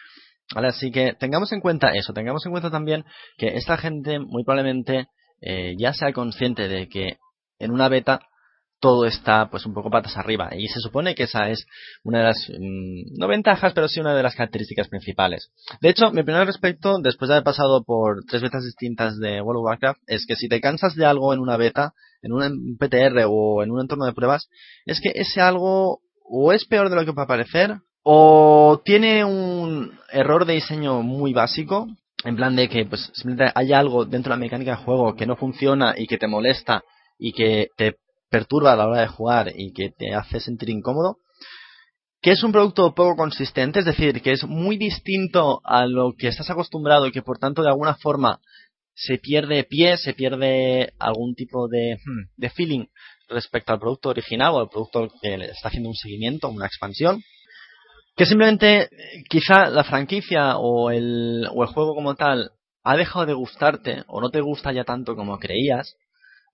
¿Vale? 0.54 0.68
Así 0.68 0.90
que 0.90 1.14
tengamos 1.14 1.52
en 1.52 1.60
cuenta 1.60 1.92
eso, 1.94 2.12
tengamos 2.12 2.44
en 2.46 2.52
cuenta 2.52 2.70
también 2.70 3.04
que 3.36 3.56
esta 3.56 3.76
gente 3.76 4.18
muy 4.18 4.44
probablemente 4.44 5.06
eh, 5.40 5.74
ya 5.78 5.92
sea 5.92 6.12
consciente 6.12 6.68
de 6.68 6.88
que 6.88 7.18
en 7.58 7.70
una 7.70 7.88
beta 7.88 8.20
todo 8.82 9.06
está 9.06 9.48
pues 9.48 9.64
un 9.64 9.74
poco 9.74 9.90
patas 9.90 10.16
arriba. 10.16 10.50
Y 10.56 10.66
se 10.66 10.80
supone 10.80 11.14
que 11.14 11.22
esa 11.22 11.48
es 11.48 11.66
una 12.02 12.18
de 12.18 12.24
las 12.24 12.48
mm, 12.50 13.16
no 13.16 13.28
ventajas 13.28 13.72
pero 13.74 13.86
sí 13.86 14.00
una 14.00 14.14
de 14.14 14.24
las 14.24 14.34
características 14.34 14.88
principales. 14.88 15.52
De 15.80 15.88
hecho 15.88 16.10
mi 16.10 16.22
opinión 16.22 16.40
al 16.40 16.48
respecto 16.48 16.98
después 17.00 17.28
de 17.28 17.36
haber 17.36 17.44
pasado 17.44 17.84
por 17.84 18.24
tres 18.28 18.42
betas 18.42 18.64
distintas 18.64 19.18
de 19.20 19.40
World 19.40 19.60
of 19.60 19.66
Warcraft 19.66 20.00
es 20.08 20.26
que 20.26 20.34
si 20.34 20.48
te 20.48 20.60
cansas 20.60 20.96
de 20.96 21.06
algo 21.06 21.32
en 21.32 21.38
una 21.38 21.56
beta 21.56 21.94
en 22.22 22.32
un 22.32 22.76
PTR 22.76 23.24
o 23.28 23.62
en 23.62 23.70
un 23.70 23.80
entorno 23.80 24.04
de 24.04 24.14
pruebas 24.14 24.48
es 24.84 25.00
que 25.00 25.12
ese 25.14 25.40
algo 25.40 26.00
o 26.24 26.52
es 26.52 26.64
peor 26.64 26.90
de 26.90 26.96
lo 26.96 27.04
que 27.04 27.12
puede 27.12 27.28
parecer 27.28 27.76
o 28.02 28.82
tiene 28.84 29.24
un 29.24 29.92
error 30.10 30.44
de 30.44 30.54
diseño 30.54 31.02
muy 31.02 31.32
básico 31.32 31.86
en 32.24 32.34
plan 32.34 32.56
de 32.56 32.68
que 32.68 32.84
pues 32.84 33.12
simplemente 33.14 33.52
hay 33.54 33.72
algo 33.72 34.06
dentro 34.06 34.30
de 34.30 34.38
la 34.38 34.44
mecánica 34.44 34.72
de 34.72 34.84
juego 34.84 35.14
que 35.14 35.26
no 35.26 35.36
funciona 35.36 35.94
y 35.96 36.08
que 36.08 36.18
te 36.18 36.26
molesta 36.26 36.82
y 37.16 37.32
que 37.32 37.68
te 37.76 37.94
perturba 38.32 38.72
a 38.72 38.76
la 38.76 38.88
hora 38.88 39.02
de 39.02 39.08
jugar 39.08 39.52
y 39.54 39.74
que 39.74 39.90
te 39.90 40.14
hace 40.14 40.40
sentir 40.40 40.70
incómodo, 40.70 41.18
que 42.22 42.30
es 42.30 42.42
un 42.42 42.50
producto 42.50 42.94
poco 42.94 43.14
consistente, 43.14 43.80
es 43.80 43.84
decir, 43.84 44.22
que 44.22 44.32
es 44.32 44.44
muy 44.44 44.78
distinto 44.78 45.60
a 45.64 45.84
lo 45.84 46.14
que 46.16 46.28
estás 46.28 46.48
acostumbrado 46.48 47.06
y 47.06 47.12
que 47.12 47.20
por 47.20 47.38
tanto 47.38 47.62
de 47.62 47.68
alguna 47.68 47.94
forma 47.96 48.40
se 48.94 49.18
pierde 49.18 49.64
pie, 49.64 49.98
se 49.98 50.14
pierde 50.14 50.94
algún 50.98 51.34
tipo 51.34 51.68
de, 51.68 51.98
hmm, 52.04 52.46
feeling 52.56 52.86
respecto 53.28 53.74
al 53.74 53.80
producto 53.80 54.08
original 54.08 54.54
o 54.54 54.60
al 54.60 54.68
producto 54.70 55.12
que 55.20 55.36
le 55.36 55.50
está 55.50 55.68
haciendo 55.68 55.90
un 55.90 55.94
seguimiento, 55.94 56.48
una 56.48 56.66
expansión, 56.66 57.22
que 58.16 58.24
simplemente 58.24 58.88
quizá 59.28 59.68
la 59.68 59.84
franquicia 59.84 60.56
o 60.56 60.90
el, 60.90 61.46
o 61.52 61.62
el 61.62 61.68
juego 61.68 61.94
como 61.94 62.14
tal 62.14 62.52
ha 62.82 62.96
dejado 62.96 63.26
de 63.26 63.34
gustarte 63.34 64.04
o 64.06 64.22
no 64.22 64.30
te 64.30 64.40
gusta 64.40 64.72
ya 64.72 64.84
tanto 64.84 65.16
como 65.16 65.38
creías 65.38 65.96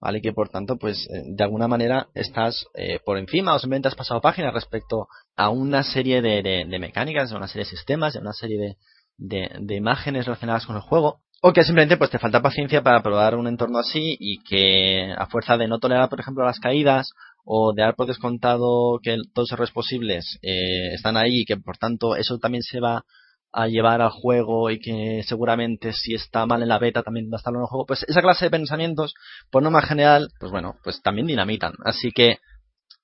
¿vale? 0.00 0.21
Que 0.21 0.33
por 0.33 0.49
tanto, 0.49 0.76
pues 0.76 1.09
eh, 1.11 1.23
de 1.26 1.45
alguna 1.45 1.69
manera 1.69 2.09
estás 2.14 2.67
eh, 2.75 3.00
por 3.05 3.19
encima 3.19 3.55
o 3.55 3.59
simplemente 3.59 3.88
has 3.88 3.95
pasado 3.95 4.21
página 4.21 4.50
respecto 4.50 5.09
a 5.37 5.50
una 5.50 5.83
serie 5.83 6.23
de, 6.23 6.43
de, 6.43 6.78
mecánicas, 6.78 7.33
a 7.33 7.37
una 7.37 7.49
serie 7.49 7.64
de 7.64 7.71
sistemas, 7.71 8.17
a 8.17 8.21
una 8.21 8.33
serie 8.33 8.76
de, 9.19 9.49
de, 9.61 9.76
imágenes 9.76 10.26
relacionadas 10.26 10.67
con 10.67 10.76
el 10.76 10.83
juego. 10.83 11.21
O 11.40 11.52
que 11.52 11.62
simplemente 11.62 11.97
pues 11.97 12.11
te 12.11 12.19
falta 12.19 12.43
paciencia 12.43 12.83
para 12.83 13.00
probar 13.00 13.37
un 13.37 13.47
entorno 13.47 13.78
así 13.78 14.17
y 14.19 14.43
que 14.43 15.14
a 15.17 15.26
fuerza 15.26 15.57
de 15.57 15.69
no 15.69 15.78
tolerar, 15.78 16.09
por 16.09 16.19
ejemplo, 16.19 16.45
las 16.45 16.59
caídas 16.59 17.11
o 17.45 17.73
de 17.73 17.83
dar 17.83 17.95
por 17.95 18.09
descontado 18.09 18.99
que 19.00 19.17
todos 19.33 19.49
los 19.49 19.52
errores 19.52 19.73
posibles 19.73 20.38
eh, 20.43 20.95
están 20.95 21.17
ahí 21.17 21.43
y 21.43 21.45
que 21.45 21.57
por 21.57 21.78
tanto 21.78 22.17
eso 22.17 22.38
también 22.38 22.62
se 22.62 22.81
va 22.81 23.05
a 23.52 23.67
llevar 23.67 24.00
al 24.02 24.11
juego 24.11 24.71
y 24.71 24.78
que 24.78 25.23
seguramente 25.26 25.93
si 25.93 26.14
está 26.14 26.47
mal 26.47 26.62
en 26.62 26.69
la 26.69 26.78
beta 26.78 27.02
también 27.02 27.31
va 27.31 27.37
a 27.37 27.38
estar 27.38 27.55
en 27.55 27.61
el 27.61 27.67
juego, 27.67 27.87
pues 27.87 28.05
esa 28.09 28.23
clase 28.23 28.47
de 28.47 28.50
pensamientos, 28.50 29.14
por 29.50 29.62
norma 29.62 29.83
general, 29.83 30.31
pues 30.38 30.52
bueno, 30.52 30.76
pues 30.85 31.02
también 31.02 31.26
dinamitan. 31.26 31.75
Así 31.85 32.11
que, 32.12 32.38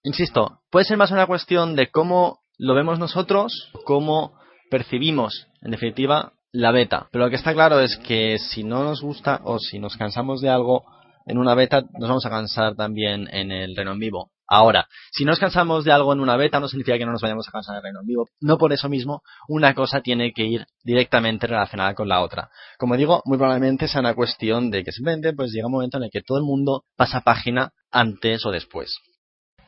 insisto, 0.02 0.60
puede 0.70 0.84
ser 0.84 0.96
más 0.96 1.10
una 1.10 1.26
cuestión 1.26 1.76
de 1.76 1.90
cómo 1.90 2.40
lo 2.58 2.74
vemos 2.74 2.98
nosotros, 2.98 3.70
cómo 3.84 4.38
percibimos, 4.70 5.48
en 5.62 5.70
definitiva, 5.70 6.34
la 6.52 6.70
beta. 6.70 7.08
Pero 7.10 7.24
lo 7.24 7.30
que 7.30 7.36
está 7.36 7.52
claro 7.52 7.80
es 7.80 7.96
que 7.96 8.38
si 8.38 8.62
no 8.62 8.84
nos 8.84 9.02
gusta 9.02 9.40
o 9.44 9.58
si 9.58 9.78
nos 9.78 9.96
cansamos 9.96 10.40
de 10.40 10.50
algo 10.50 10.84
en 11.26 11.38
una 11.38 11.54
beta, 11.54 11.82
nos 11.98 12.08
vamos 12.08 12.26
a 12.26 12.30
cansar 12.30 12.76
también 12.76 13.28
en 13.32 13.50
el 13.50 13.74
reno 13.74 13.92
en 13.92 13.98
vivo. 13.98 14.30
Ahora, 14.46 14.86
si 15.10 15.24
nos 15.24 15.38
cansamos 15.38 15.84
de 15.84 15.92
algo 15.92 16.12
en 16.12 16.20
una 16.20 16.36
beta, 16.36 16.60
no 16.60 16.68
significa 16.68 16.98
que 16.98 17.06
no 17.06 17.12
nos 17.12 17.22
vayamos 17.22 17.48
a 17.48 17.52
cansar 17.52 17.76
el 17.76 17.82
reino 17.82 18.00
en 18.00 18.06
vivo. 18.06 18.28
No 18.40 18.58
por 18.58 18.72
eso 18.72 18.88
mismo, 18.88 19.22
una 19.48 19.74
cosa 19.74 20.00
tiene 20.00 20.32
que 20.32 20.44
ir 20.44 20.66
directamente 20.82 21.46
relacionada 21.46 21.94
con 21.94 22.08
la 22.08 22.20
otra. 22.20 22.50
Como 22.78 22.96
digo, 22.96 23.22
muy 23.24 23.38
probablemente 23.38 23.88
sea 23.88 24.00
una 24.00 24.14
cuestión 24.14 24.70
de 24.70 24.84
que 24.84 24.92
simplemente 24.92 25.32
pues 25.32 25.52
llega 25.52 25.66
un 25.66 25.72
momento 25.72 25.96
en 25.96 26.04
el 26.04 26.10
que 26.10 26.22
todo 26.22 26.38
el 26.38 26.44
mundo 26.44 26.84
pasa 26.96 27.22
página 27.22 27.72
antes 27.90 28.44
o 28.44 28.50
después. 28.50 28.98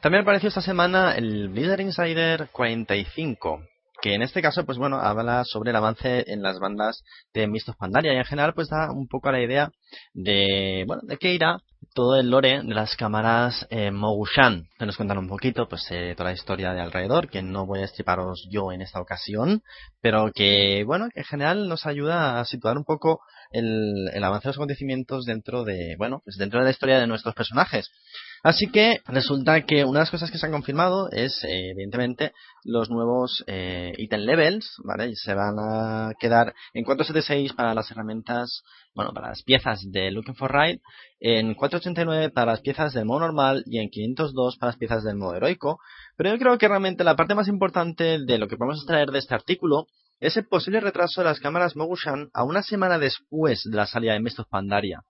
También 0.01 0.23
apareció 0.23 0.49
esta 0.49 0.61
semana 0.61 1.15
el 1.15 1.49
Blizzard 1.49 1.81
Insider 1.81 2.49
45, 2.53 3.63
que 4.01 4.15
en 4.15 4.23
este 4.23 4.43
caso, 4.43 4.65
pues 4.67 4.79
bueno, 4.79 5.01
habla 5.01 5.45
sobre 5.45 5.71
el 5.71 5.77
avance 5.77 6.25
en 6.31 6.43
las 6.43 6.59
bandas 6.59 7.03
de 7.33 7.47
Mist 7.47 7.71
of 7.71 7.77
Pandaria 7.77 8.13
y 8.13 8.19
en 8.19 8.25
general 8.25 8.53
pues 8.55 8.69
da 8.69 8.91
un 8.93 9.09
poco 9.09 9.33
la 9.33 9.43
idea 9.43 9.71
de, 10.13 10.85
bueno, 10.87 11.03
de 11.05 11.17
qué 11.17 11.33
irá 11.33 11.59
todo 11.97 12.21
el 12.21 12.29
lore 12.29 12.61
de 12.63 12.75
las 12.75 12.95
cámaras 12.95 13.67
eh, 13.71 13.91
Mogushan, 13.91 14.69
que 14.79 14.85
nos 14.85 14.99
cuentan 14.99 15.17
un 15.17 15.29
poquito 15.29 15.67
pues 15.67 15.87
eh, 15.91 16.13
toda 16.15 16.29
la 16.29 16.35
historia 16.35 16.75
de 16.75 16.83
alrededor, 16.83 17.31
que 17.31 17.41
no 17.41 17.65
voy 17.65 17.81
a 17.81 17.87
estriparos 17.87 18.47
yo 18.51 18.71
en 18.71 18.83
esta 18.83 19.01
ocasión, 19.01 19.63
pero 20.03 20.31
que 20.31 20.85
bueno, 20.85 21.09
que 21.09 21.21
en 21.21 21.25
general 21.25 21.71
nos 21.71 21.87
ayuda 21.87 22.39
a 22.39 22.45
situar 22.45 22.77
un 22.77 22.85
poco 22.85 23.23
el, 23.51 24.11
el 24.13 24.23
avance 24.25 24.45
de 24.45 24.51
los 24.51 24.59
acontecimientos 24.59 25.25
dentro 25.25 25.65
de, 25.65 25.97
bueno, 25.97 26.21
pues 26.23 26.37
dentro 26.37 26.59
de 26.59 26.67
la 26.67 26.71
historia 26.71 27.01
de 27.01 27.07
nuestros 27.07 27.35
personajes. 27.35 27.91
Así 28.43 28.69
que 28.69 29.01
resulta 29.07 29.63
que 29.63 29.85
una 29.85 30.01
de 30.01 30.03
las 30.03 30.11
cosas 30.11 30.31
que 30.31 30.39
se 30.39 30.47
han 30.47 30.53
confirmado 30.53 31.11
es, 31.11 31.43
eh, 31.45 31.71
evidentemente, 31.71 32.33
los 32.65 32.91
nuevos 32.91 33.45
eh, 33.47 33.93
item 33.99 34.21
levels, 34.21 34.77
¿vale? 34.85 35.15
Se 35.17 35.35
van 35.35 35.57
a 35.59 36.13
quedar 36.19 36.55
en 36.75 36.85
476 36.85 37.53
para 37.55 37.75
las 37.75 37.91
herramientas, 37.91 38.63
bueno, 38.95 39.13
para 39.13 39.29
las 39.29 39.43
piezas 39.43 39.81
de 39.91 40.11
Looking 40.11 40.37
for 40.37 40.53
Ride, 40.53 40.81
en 41.21 41.55
489 41.55 42.31
para 42.31 42.53
las 42.53 42.61
piezas 42.61 42.93
del 42.93 43.05
modo 43.05 43.21
normal 43.21 43.63
y 43.67 43.79
en 43.79 43.91
502 43.91 44.57
para 44.59 44.71
las 44.71 44.79
piezas 44.79 45.03
del 45.05 45.17
modo 45.17 45.35
heroico. 45.35 45.79
Pero 46.17 46.31
yo 46.31 46.39
creo 46.39 46.59
que 46.59 46.69
realmente 46.69 47.05
la 47.05 47.17
parte 47.17 47.35
más 47.35 47.49
importante 47.49 48.19
de 48.25 48.39
lo 48.39 48.49
que 48.49 48.57
podemos 48.57 48.79
extraer 48.79 49.11
de 49.11 49.19
este 49.19 49.35
artículo 49.35 49.87
es 50.21 50.37
el 50.37 50.47
posible 50.47 50.81
retraso 50.81 51.21
de 51.21 51.27
las 51.27 51.41
cámaras 51.41 51.77
Mogushan 51.77 52.31
a 52.33 52.45
una 52.45 52.63
semana 52.63 52.99
después 52.99 53.63
de 53.65 53.77
la 53.77 53.87
salida 53.87 54.15
de 54.15 54.21
Mist 54.21 54.39
of 54.39 54.49
Pandaria. 54.49 55.03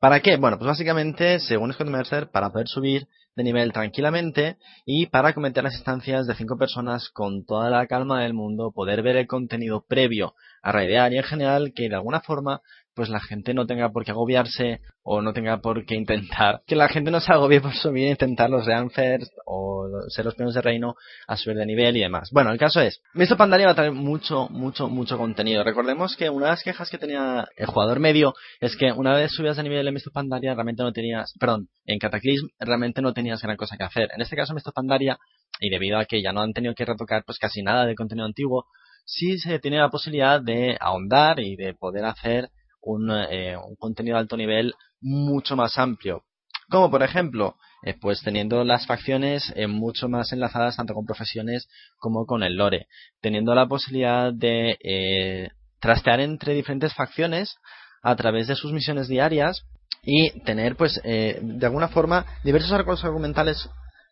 ¿Para 0.00 0.20
qué? 0.20 0.36
Bueno, 0.36 0.58
pues 0.58 0.68
básicamente, 0.68 1.40
según 1.40 1.72
Scott 1.72 1.88
Mercer, 1.88 2.30
para 2.30 2.50
poder 2.50 2.68
subir 2.68 3.08
de 3.36 3.42
nivel 3.42 3.72
tranquilamente 3.72 4.58
y 4.84 5.06
para 5.06 5.32
cometer 5.32 5.64
las 5.64 5.74
instancias 5.74 6.26
de 6.26 6.34
cinco 6.34 6.56
personas 6.56 7.08
con 7.08 7.44
toda 7.44 7.70
la 7.70 7.86
calma 7.86 8.22
del 8.22 8.34
mundo, 8.34 8.70
poder 8.72 9.02
ver 9.02 9.16
el 9.16 9.26
contenido 9.26 9.84
previo 9.88 10.34
a 10.62 10.72
raidear 10.72 11.12
y 11.12 11.18
en 11.18 11.24
general 11.24 11.72
que 11.74 11.88
de 11.88 11.94
alguna 11.94 12.20
forma 12.20 12.60
pues 12.94 13.08
la 13.08 13.20
gente 13.20 13.54
no 13.54 13.66
tenga 13.66 13.90
por 13.90 14.04
qué 14.04 14.12
agobiarse 14.12 14.80
o 15.02 15.20
no 15.20 15.32
tenga 15.32 15.60
por 15.60 15.84
qué 15.84 15.96
intentar 15.96 16.62
que 16.66 16.76
la 16.76 16.88
gente 16.88 17.10
no 17.10 17.20
se 17.20 17.32
agobie 17.32 17.60
por 17.60 17.74
subir 17.74 18.06
e 18.06 18.10
intentar 18.10 18.50
los 18.50 18.66
First 18.94 19.32
o 19.46 19.88
ser 20.08 20.24
los 20.24 20.34
primeros 20.34 20.54
de 20.54 20.62
reino 20.62 20.94
a 21.26 21.36
subir 21.36 21.56
de 21.56 21.66
nivel 21.66 21.96
y 21.96 22.00
demás. 22.00 22.30
Bueno, 22.32 22.50
el 22.52 22.58
caso 22.58 22.80
es, 22.80 23.00
Mr. 23.14 23.36
Pandaria 23.36 23.66
va 23.66 23.72
a 23.72 23.76
traer 23.76 23.92
mucho, 23.92 24.48
mucho, 24.48 24.88
mucho 24.88 25.18
contenido. 25.18 25.64
Recordemos 25.64 26.16
que 26.16 26.30
una 26.30 26.46
de 26.46 26.52
las 26.52 26.62
quejas 26.62 26.90
que 26.90 26.98
tenía 26.98 27.46
el 27.56 27.66
jugador 27.66 28.00
medio 28.00 28.34
es 28.60 28.76
que 28.76 28.92
una 28.92 29.14
vez 29.14 29.32
subías 29.32 29.56
de 29.56 29.62
nivel 29.62 29.86
en 29.86 29.94
Mr. 29.94 30.12
Pandaria 30.12 30.54
realmente 30.54 30.82
no 30.82 30.92
tenías, 30.92 31.34
perdón, 31.38 31.68
en 31.84 31.98
Cataclysm 31.98 32.48
realmente 32.58 33.02
no 33.02 33.12
tenías 33.12 33.42
gran 33.42 33.56
cosa 33.56 33.76
que 33.76 33.84
hacer. 33.84 34.10
En 34.14 34.22
este 34.22 34.36
caso 34.36 34.54
Mr. 34.54 34.72
Pandaria, 34.74 35.18
y 35.60 35.70
debido 35.70 35.98
a 35.98 36.04
que 36.04 36.22
ya 36.22 36.32
no 36.32 36.40
han 36.40 36.52
tenido 36.52 36.74
que 36.74 36.84
retocar 36.84 37.24
pues 37.24 37.38
casi 37.38 37.62
nada 37.62 37.86
de 37.86 37.94
contenido 37.94 38.26
antiguo, 38.26 38.66
sí 39.04 39.38
se 39.38 39.58
tiene 39.58 39.78
la 39.78 39.90
posibilidad 39.90 40.40
de 40.40 40.76
ahondar 40.80 41.40
y 41.40 41.56
de 41.56 41.74
poder 41.74 42.04
hacer 42.04 42.50
un, 42.84 43.10
eh, 43.10 43.56
un 43.56 43.76
contenido 43.76 44.16
de 44.16 44.20
alto 44.20 44.36
nivel 44.36 44.74
mucho 45.00 45.56
más 45.56 45.78
amplio. 45.78 46.22
Como 46.70 46.90
por 46.90 47.02
ejemplo, 47.02 47.56
eh, 47.84 47.94
pues 48.00 48.22
teniendo 48.22 48.64
las 48.64 48.86
facciones 48.86 49.52
eh, 49.56 49.66
mucho 49.66 50.08
más 50.08 50.32
enlazadas 50.32 50.76
tanto 50.76 50.94
con 50.94 51.04
profesiones 51.04 51.68
como 51.98 52.24
con 52.26 52.42
el 52.42 52.56
lore, 52.56 52.86
teniendo 53.20 53.54
la 53.54 53.66
posibilidad 53.66 54.32
de 54.32 54.78
eh, 54.82 55.50
trastear 55.80 56.20
entre 56.20 56.54
diferentes 56.54 56.94
facciones 56.94 57.58
a 58.02 58.16
través 58.16 58.46
de 58.46 58.54
sus 58.54 58.72
misiones 58.72 59.08
diarias 59.08 59.66
y 60.02 60.30
tener 60.40 60.76
pues 60.76 61.00
eh, 61.04 61.38
de 61.42 61.66
alguna 61.66 61.88
forma 61.88 62.24
diversos 62.42 62.72
arcos 62.72 63.04
argumentales 63.04 63.68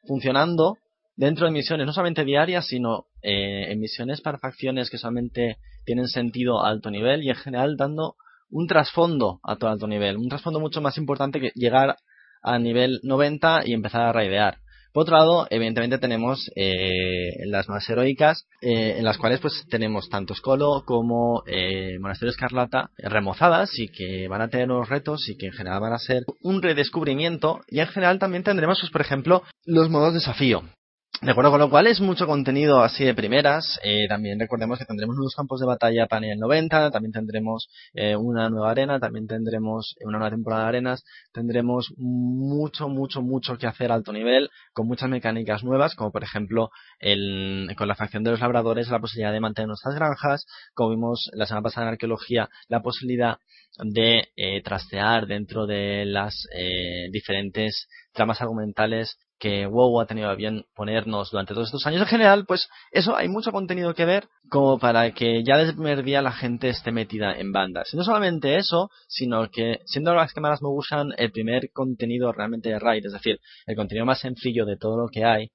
funcionando 0.06 0.76
dentro 1.16 1.46
de 1.46 1.52
misiones 1.52 1.86
no 1.86 1.92
solamente 1.92 2.24
diarias 2.24 2.66
sino 2.66 3.06
eh, 3.22 3.70
en 3.70 3.80
misiones 3.80 4.20
para 4.20 4.38
facciones 4.38 4.90
que 4.90 4.98
solamente 4.98 5.58
tienen 5.84 6.08
sentido 6.08 6.62
a 6.62 6.68
alto 6.68 6.90
nivel 6.90 7.22
y 7.22 7.30
en 7.30 7.36
general 7.36 7.76
dando 7.76 8.16
un 8.52 8.66
trasfondo 8.68 9.40
a 9.42 9.56
todo 9.56 9.70
alto 9.70 9.88
nivel, 9.88 10.16
un 10.16 10.28
trasfondo 10.28 10.60
mucho 10.60 10.80
más 10.80 10.96
importante 10.98 11.40
que 11.40 11.50
llegar 11.54 11.96
a 12.42 12.58
nivel 12.58 13.00
90 13.02 13.62
y 13.66 13.72
empezar 13.72 14.02
a 14.02 14.12
raidear. 14.12 14.58
Por 14.92 15.04
otro 15.04 15.16
lado, 15.16 15.46
evidentemente 15.48 15.96
tenemos 15.96 16.50
eh, 16.54 17.46
las 17.46 17.66
más 17.70 17.88
heroicas, 17.88 18.46
eh, 18.60 18.96
en 18.98 19.04
las 19.04 19.16
cuales 19.16 19.40
pues 19.40 19.64
tenemos 19.70 20.10
tanto 20.10 20.34
Skolo 20.34 20.84
como 20.84 21.42
eh, 21.46 21.98
Monasterio 21.98 22.30
Escarlata 22.30 22.90
remozadas 22.98 23.70
y 23.78 23.88
que 23.88 24.28
van 24.28 24.42
a 24.42 24.48
tener 24.48 24.70
unos 24.70 24.90
retos 24.90 25.26
y 25.30 25.38
que 25.38 25.46
en 25.46 25.52
general 25.52 25.80
van 25.80 25.94
a 25.94 25.98
ser 25.98 26.24
un 26.42 26.60
redescubrimiento 26.60 27.60
y 27.68 27.80
en 27.80 27.86
general 27.86 28.18
también 28.18 28.44
tendremos 28.44 28.80
pues 28.80 28.92
por 28.92 29.00
ejemplo 29.00 29.42
los 29.64 29.88
modos 29.88 30.12
desafío. 30.12 30.62
De 31.22 31.30
acuerdo, 31.30 31.52
con 31.52 31.60
lo 31.60 31.70
cual 31.70 31.86
es 31.86 32.00
mucho 32.00 32.26
contenido 32.26 32.82
así 32.82 33.04
de 33.04 33.14
primeras. 33.14 33.78
Eh, 33.84 34.08
también 34.08 34.40
recordemos 34.40 34.76
que 34.76 34.84
tendremos 34.84 35.14
nuevos 35.14 35.36
campos 35.36 35.60
de 35.60 35.66
batalla 35.66 36.08
para 36.08 36.22
nivel 36.22 36.40
90, 36.40 36.90
también 36.90 37.12
tendremos 37.12 37.68
eh, 37.94 38.16
una 38.16 38.50
nueva 38.50 38.72
arena, 38.72 38.98
también 38.98 39.28
tendremos 39.28 39.94
una 40.00 40.18
nueva 40.18 40.34
temporada 40.34 40.64
de 40.64 40.68
arenas, 40.70 41.04
tendremos 41.32 41.94
mucho, 41.96 42.88
mucho, 42.88 43.22
mucho 43.22 43.56
que 43.56 43.68
hacer 43.68 43.92
alto 43.92 44.12
nivel, 44.12 44.50
con 44.72 44.88
muchas 44.88 45.08
mecánicas 45.10 45.62
nuevas, 45.62 45.94
como 45.94 46.10
por 46.10 46.24
ejemplo 46.24 46.70
el, 46.98 47.72
con 47.78 47.86
la 47.86 47.94
facción 47.94 48.24
de 48.24 48.32
los 48.32 48.40
labradores 48.40 48.88
la 48.88 48.98
posibilidad 48.98 49.32
de 49.32 49.38
mantener 49.38 49.68
nuestras 49.68 49.94
granjas, 49.94 50.44
como 50.74 50.90
vimos 50.90 51.30
la 51.34 51.46
semana 51.46 51.62
pasada 51.62 51.86
en 51.86 51.92
arqueología, 51.92 52.48
la 52.66 52.82
posibilidad 52.82 53.38
de 53.78 54.28
eh, 54.34 54.60
trastear 54.64 55.28
dentro 55.28 55.66
de 55.66 56.04
las 56.04 56.48
eh, 56.52 57.10
diferentes 57.12 57.86
tramas 58.12 58.40
argumentales 58.42 59.18
que 59.42 59.66
WoW 59.66 60.00
ha 60.00 60.06
tenido 60.06 60.28
a 60.28 60.36
bien 60.36 60.66
ponernos 60.72 61.32
durante 61.32 61.52
todos 61.52 61.66
estos 61.66 61.84
años. 61.84 62.02
En 62.02 62.06
general, 62.06 62.44
pues 62.46 62.68
eso, 62.92 63.16
hay 63.16 63.28
mucho 63.28 63.50
contenido 63.50 63.92
que 63.92 64.04
ver 64.04 64.28
como 64.48 64.78
para 64.78 65.10
que 65.10 65.42
ya 65.42 65.56
desde 65.56 65.70
el 65.70 65.76
primer 65.78 66.04
día 66.04 66.22
la 66.22 66.30
gente 66.30 66.68
esté 66.68 66.92
metida 66.92 67.32
en 67.32 67.50
bandas. 67.50 67.92
Y 67.92 67.96
no 67.96 68.04
solamente 68.04 68.56
eso, 68.56 68.88
sino 69.08 69.50
que 69.50 69.80
siendo 69.84 70.14
las 70.14 70.32
cámaras 70.32 70.62
Mogushan 70.62 71.08
el 71.18 71.32
primer 71.32 71.72
contenido 71.72 72.30
realmente 72.30 72.68
de 72.68 72.78
Raid, 72.78 73.04
es 73.04 73.14
decir, 73.14 73.40
el 73.66 73.74
contenido 73.74 74.06
más 74.06 74.20
sencillo 74.20 74.64
de 74.64 74.76
todo 74.76 74.96
lo 74.96 75.08
que 75.08 75.24
hay, 75.24 75.48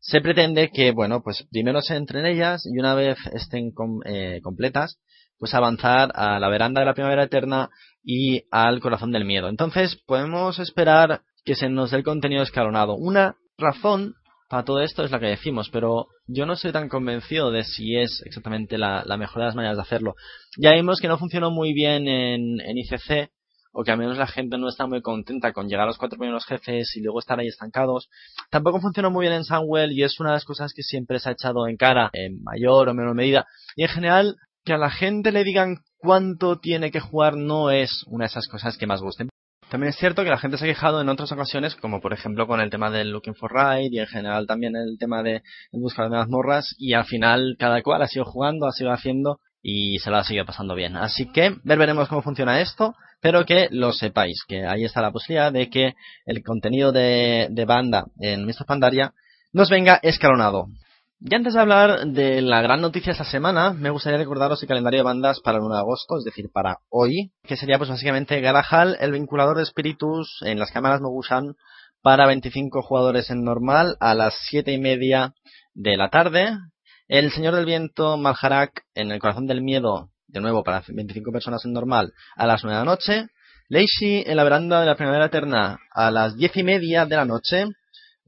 se 0.00 0.20
pretende 0.20 0.70
que, 0.70 0.90
bueno, 0.90 1.22
pues 1.22 1.46
primero 1.48 1.80
se 1.80 1.94
entren 1.94 2.26
ellas 2.26 2.66
y 2.66 2.76
una 2.76 2.96
vez 2.96 3.18
estén 3.32 3.70
com 3.70 4.00
eh, 4.04 4.40
completas, 4.42 4.98
pues 5.38 5.54
avanzar 5.54 6.10
a 6.16 6.40
la 6.40 6.48
veranda 6.48 6.80
de 6.80 6.86
la 6.86 6.94
primavera 6.94 7.22
eterna 7.22 7.70
y 8.02 8.42
al 8.50 8.80
corazón 8.80 9.12
del 9.12 9.24
miedo. 9.24 9.48
Entonces, 9.48 9.94
podemos 10.06 10.58
esperar 10.58 11.22
que 11.48 11.54
se 11.54 11.70
nos 11.70 11.90
dé 11.90 11.96
el 11.96 12.04
contenido 12.04 12.42
escalonado. 12.42 12.94
Una 12.94 13.36
razón 13.56 14.16
para 14.50 14.64
todo 14.64 14.82
esto 14.82 15.02
es 15.02 15.10
la 15.10 15.18
que 15.18 15.28
decimos, 15.28 15.70
pero 15.70 16.08
yo 16.26 16.44
no 16.44 16.52
estoy 16.52 16.72
tan 16.72 16.90
convencido 16.90 17.50
de 17.50 17.64
si 17.64 17.96
es 17.96 18.22
exactamente 18.26 18.76
la, 18.76 19.02
mejor 19.18 19.38
de 19.38 19.46
las 19.46 19.54
maneras 19.54 19.78
de 19.78 19.82
hacerlo. 19.82 20.14
Ya 20.58 20.72
vimos 20.72 21.00
que 21.00 21.08
no 21.08 21.16
funcionó 21.16 21.50
muy 21.50 21.72
bien 21.72 22.06
en, 22.06 22.60
en 22.60 22.76
ICC, 22.76 23.30
o 23.72 23.82
que 23.82 23.90
al 23.90 23.96
menos 23.96 24.18
la 24.18 24.26
gente 24.26 24.58
no 24.58 24.68
está 24.68 24.86
muy 24.86 25.00
contenta 25.00 25.54
con 25.54 25.68
llegar 25.68 25.84
a 25.84 25.86
los 25.86 25.96
cuatro 25.96 26.18
primeros 26.18 26.44
jefes 26.44 26.94
y 26.96 27.00
luego 27.00 27.18
estar 27.18 27.38
ahí 27.38 27.46
estancados. 27.46 28.10
Tampoco 28.50 28.82
funcionó 28.82 29.10
muy 29.10 29.22
bien 29.22 29.32
en 29.32 29.44
Sunwell 29.44 29.92
y 29.92 30.02
es 30.02 30.20
una 30.20 30.32
de 30.32 30.36
las 30.36 30.44
cosas 30.44 30.74
que 30.74 30.82
siempre 30.82 31.18
se 31.18 31.30
ha 31.30 31.32
echado 31.32 31.66
en 31.66 31.78
cara 31.78 32.10
en 32.12 32.42
mayor 32.42 32.90
o 32.90 32.94
menor 32.94 33.14
medida. 33.14 33.46
Y 33.74 33.84
en 33.84 33.88
general, 33.88 34.36
que 34.66 34.74
a 34.74 34.78
la 34.78 34.90
gente 34.90 35.32
le 35.32 35.44
digan 35.44 35.78
cuánto 35.96 36.58
tiene 36.58 36.90
que 36.90 37.00
jugar 37.00 37.38
no 37.38 37.70
es 37.70 38.04
una 38.06 38.24
de 38.24 38.28
esas 38.32 38.48
cosas 38.48 38.76
que 38.76 38.86
más 38.86 39.00
gusten. 39.00 39.30
También 39.70 39.90
es 39.90 39.96
cierto 39.96 40.24
que 40.24 40.30
la 40.30 40.38
gente 40.38 40.56
se 40.56 40.64
ha 40.64 40.68
quejado 40.68 41.00
en 41.02 41.10
otras 41.10 41.30
ocasiones, 41.30 41.74
como 41.76 42.00
por 42.00 42.14
ejemplo 42.14 42.46
con 42.46 42.60
el 42.60 42.70
tema 42.70 42.90
del 42.90 43.10
Looking 43.10 43.34
for 43.34 43.52
Ride 43.52 43.90
y 43.92 43.98
en 43.98 44.06
general 44.06 44.46
también 44.46 44.74
el 44.76 44.96
tema 44.98 45.22
de 45.22 45.42
buscar 45.72 46.08
de 46.08 46.16
mazmorras 46.16 46.74
y 46.78 46.94
al 46.94 47.04
final 47.04 47.56
cada 47.58 47.82
cual 47.82 48.00
ha 48.00 48.06
sido 48.06 48.24
jugando, 48.24 48.66
ha 48.66 48.72
sido 48.72 48.92
haciendo 48.92 49.40
y 49.62 49.98
se 49.98 50.10
lo 50.10 50.16
ha 50.16 50.24
seguido 50.24 50.46
pasando 50.46 50.74
bien. 50.74 50.96
Así 50.96 51.30
que 51.30 51.54
ver 51.64 51.78
veremos 51.78 52.08
cómo 52.08 52.22
funciona 52.22 52.62
esto, 52.62 52.94
pero 53.20 53.44
que 53.44 53.68
lo 53.70 53.92
sepáis, 53.92 54.42
que 54.48 54.64
ahí 54.66 54.84
está 54.84 55.02
la 55.02 55.12
posibilidad 55.12 55.52
de 55.52 55.68
que 55.68 55.94
el 56.24 56.42
contenido 56.42 56.90
de, 56.90 57.48
de 57.50 57.64
banda 57.66 58.06
en 58.20 58.46
Mr. 58.46 58.64
Pandaria 58.66 59.12
nos 59.52 59.68
venga 59.68 60.00
escalonado. 60.02 60.68
Y 61.20 61.34
antes 61.34 61.54
de 61.54 61.60
hablar 61.60 62.06
de 62.06 62.40
la 62.42 62.62
gran 62.62 62.80
noticia 62.80 63.10
esta 63.10 63.24
semana, 63.24 63.72
me 63.72 63.90
gustaría 63.90 64.18
recordaros 64.18 64.62
el 64.62 64.68
calendario 64.68 65.00
de 65.00 65.04
bandas 65.04 65.40
para 65.40 65.58
el 65.58 65.64
1 65.64 65.74
de 65.74 65.80
agosto, 65.80 66.16
es 66.16 66.24
decir, 66.24 66.48
para 66.52 66.78
hoy, 66.90 67.32
que 67.42 67.56
sería 67.56 67.76
pues 67.76 67.90
básicamente 67.90 68.40
Garahal, 68.40 68.96
el 69.00 69.10
vinculador 69.10 69.56
de 69.56 69.64
espíritus 69.64 70.38
en 70.42 70.60
las 70.60 70.70
cámaras 70.70 71.00
Mogushan 71.00 71.56
para 72.02 72.28
25 72.28 72.82
jugadores 72.82 73.30
en 73.30 73.42
normal 73.42 73.96
a 73.98 74.14
las 74.14 74.38
7 74.48 74.70
y 74.70 74.78
media 74.78 75.34
de 75.74 75.96
la 75.96 76.08
tarde. 76.08 76.56
El 77.08 77.32
Señor 77.32 77.56
del 77.56 77.66
Viento 77.66 78.16
Malharak 78.16 78.84
en 78.94 79.10
el 79.10 79.18
Corazón 79.18 79.48
del 79.48 79.60
Miedo, 79.60 80.10
de 80.28 80.40
nuevo 80.40 80.62
para 80.62 80.84
25 80.86 81.32
personas 81.32 81.64
en 81.64 81.72
normal, 81.72 82.12
a 82.36 82.46
las 82.46 82.62
9 82.62 82.78
de 82.78 82.84
la 82.84 82.90
noche. 82.92 83.26
Leishi 83.68 84.22
en 84.24 84.36
la 84.36 84.44
veranda 84.44 84.80
de 84.80 84.86
la 84.86 84.94
Primavera 84.94 85.26
Eterna 85.26 85.80
a 85.90 86.12
las 86.12 86.36
10 86.36 86.58
y 86.58 86.62
media 86.62 87.06
de 87.06 87.16
la 87.16 87.24
noche. 87.24 87.64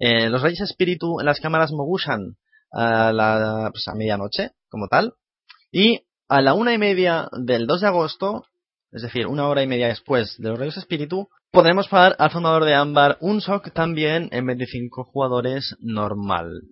Eh, 0.01 0.29
los 0.29 0.43
Reyes 0.43 0.63
Espíritu 0.63 1.21
en 1.21 1.27
las 1.27 1.39
cámaras 1.39 1.71
Mogushan 1.71 2.37
a 2.71 3.13
la 3.13 3.71
pues 3.73 3.87
a 3.89 3.95
medianoche 3.95 4.51
como 4.69 4.89
tal. 4.89 5.15
Y 5.73 6.03
a 6.29 6.41
la 6.41 6.55
una 6.55 6.73
y 6.73 6.79
media 6.79 7.29
del 7.33 7.67
2 7.67 7.81
de 7.81 7.87
agosto 7.87 8.45
es 8.93 9.03
decir 9.03 9.27
una 9.27 9.49
hora 9.49 9.63
y 9.63 9.67
media 9.67 9.89
después 9.89 10.37
de 10.39 10.49
los 10.49 10.59
Reyes 10.59 10.77
Espíritu 10.77 11.29
podremos 11.53 11.89
pagar 11.89 12.17
al 12.19 12.31
fundador 12.31 12.65
de 12.65 12.75
Ámbar 12.75 13.19
un 13.21 13.41
SOC 13.41 13.73
también 13.73 14.29
en 14.33 14.47
25 14.47 15.05
jugadores 15.05 15.77
normal. 15.81 16.63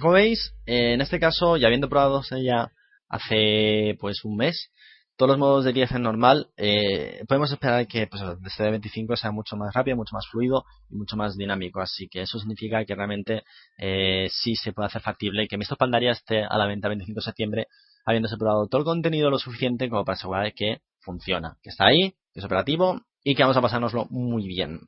Como 0.00 0.12
veis 0.12 0.52
en 0.66 1.00
este 1.00 1.18
caso 1.18 1.56
ya 1.56 1.66
habiendo 1.66 1.88
probado 1.88 2.22
ya 2.42 2.70
hace 3.08 3.96
pues 4.00 4.24
un 4.24 4.36
mes 4.36 4.70
todos 5.16 5.30
los 5.30 5.38
modos 5.38 5.64
de 5.64 5.72
10 5.72 5.92
en 5.92 6.02
normal, 6.02 6.48
eh, 6.56 7.24
podemos 7.28 7.50
esperar 7.52 7.86
que 7.86 8.06
pues, 8.06 8.22
este 8.44 8.70
25 8.70 9.16
sea 9.16 9.30
mucho 9.30 9.56
más 9.56 9.72
rápido, 9.72 9.96
mucho 9.96 10.14
más 10.14 10.26
fluido 10.28 10.64
y 10.90 10.96
mucho 10.96 11.16
más 11.16 11.36
dinámico. 11.36 11.80
Así 11.80 12.08
que 12.08 12.22
eso 12.22 12.38
significa 12.38 12.84
que 12.84 12.94
realmente 12.94 13.42
eh, 13.78 14.26
sí 14.30 14.56
se 14.56 14.72
puede 14.72 14.86
hacer 14.86 15.02
factible 15.02 15.46
que 15.46 15.56
Misto 15.56 15.76
Pandaria 15.76 16.12
esté 16.12 16.44
a 16.44 16.58
la 16.58 16.66
venta 16.66 16.88
el 16.88 16.92
25 16.92 17.20
de 17.20 17.24
septiembre, 17.24 17.66
habiéndose 18.04 18.36
probado 18.36 18.66
todo 18.66 18.80
el 18.80 18.84
contenido 18.84 19.30
lo 19.30 19.38
suficiente 19.38 19.88
como 19.88 20.04
para 20.04 20.14
asegurar 20.14 20.52
que 20.52 20.78
funciona, 21.00 21.56
que 21.62 21.70
está 21.70 21.86
ahí, 21.86 22.14
que 22.32 22.40
es 22.40 22.44
operativo 22.44 23.00
y 23.22 23.34
que 23.34 23.42
vamos 23.42 23.56
a 23.56 23.62
pasárnoslo 23.62 24.06
muy 24.10 24.46
bien. 24.48 24.80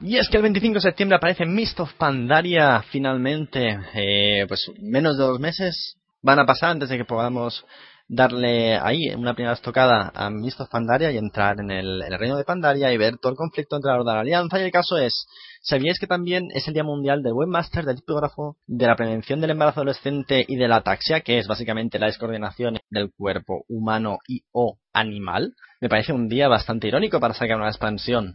Y 0.00 0.16
es 0.16 0.28
que 0.28 0.38
el 0.38 0.42
25 0.42 0.74
de 0.74 0.80
septiembre 0.80 1.16
aparece 1.16 1.44
Mist 1.44 1.78
of 1.78 1.92
Pandaria 1.94 2.82
finalmente. 2.90 3.78
Eh, 3.94 4.46
pues 4.48 4.70
menos 4.80 5.18
de 5.18 5.24
dos 5.24 5.38
meses 5.38 5.96
van 6.22 6.38
a 6.38 6.46
pasar 6.46 6.70
antes 6.70 6.88
de 6.88 6.96
que 6.96 7.04
podamos 7.04 7.64
darle 8.10 8.76
ahí 8.76 9.14
una 9.14 9.34
primera 9.34 9.54
estocada 9.54 10.10
a 10.12 10.30
Mist 10.30 10.60
of 10.60 10.68
Pandaria 10.68 11.12
y 11.12 11.16
entrar 11.16 11.60
en 11.60 11.70
el, 11.70 12.02
reino 12.18 12.36
de 12.36 12.44
Pandaria 12.44 12.92
y 12.92 12.98
ver 12.98 13.18
todo 13.18 13.30
el 13.30 13.38
conflicto 13.38 13.76
entre 13.76 13.92
la 13.92 14.02
la 14.02 14.20
Alianza. 14.20 14.58
Y 14.58 14.64
el 14.64 14.72
caso 14.72 14.98
es, 14.98 15.26
¿sabíais 15.62 16.00
que 16.00 16.08
también 16.08 16.48
es 16.52 16.66
el 16.66 16.74
Día 16.74 16.82
Mundial 16.82 17.22
del 17.22 17.34
Webmaster, 17.34 17.84
del 17.84 17.96
tipógrafo, 17.96 18.56
de 18.66 18.86
la 18.86 18.96
prevención 18.96 19.40
del 19.40 19.50
embarazo 19.50 19.80
adolescente 19.80 20.44
y 20.46 20.56
de 20.56 20.66
la 20.66 20.76
ataxia, 20.76 21.20
que 21.20 21.38
es 21.38 21.46
básicamente 21.46 22.00
la 22.00 22.06
descoordinación 22.06 22.78
del 22.90 23.12
cuerpo 23.16 23.64
humano 23.68 24.18
y 24.26 24.42
o 24.50 24.78
animal? 24.92 25.54
Me 25.80 25.88
parece 25.88 26.12
un 26.12 26.28
día 26.28 26.48
bastante 26.48 26.88
irónico 26.88 27.20
para 27.20 27.34
sacar 27.34 27.58
una 27.58 27.68
expansión. 27.68 28.34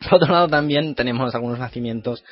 Por 0.10 0.14
otro 0.14 0.32
lado, 0.32 0.48
también 0.48 0.94
tenemos 0.94 1.34
algunos 1.34 1.58
nacimientos 1.58 2.22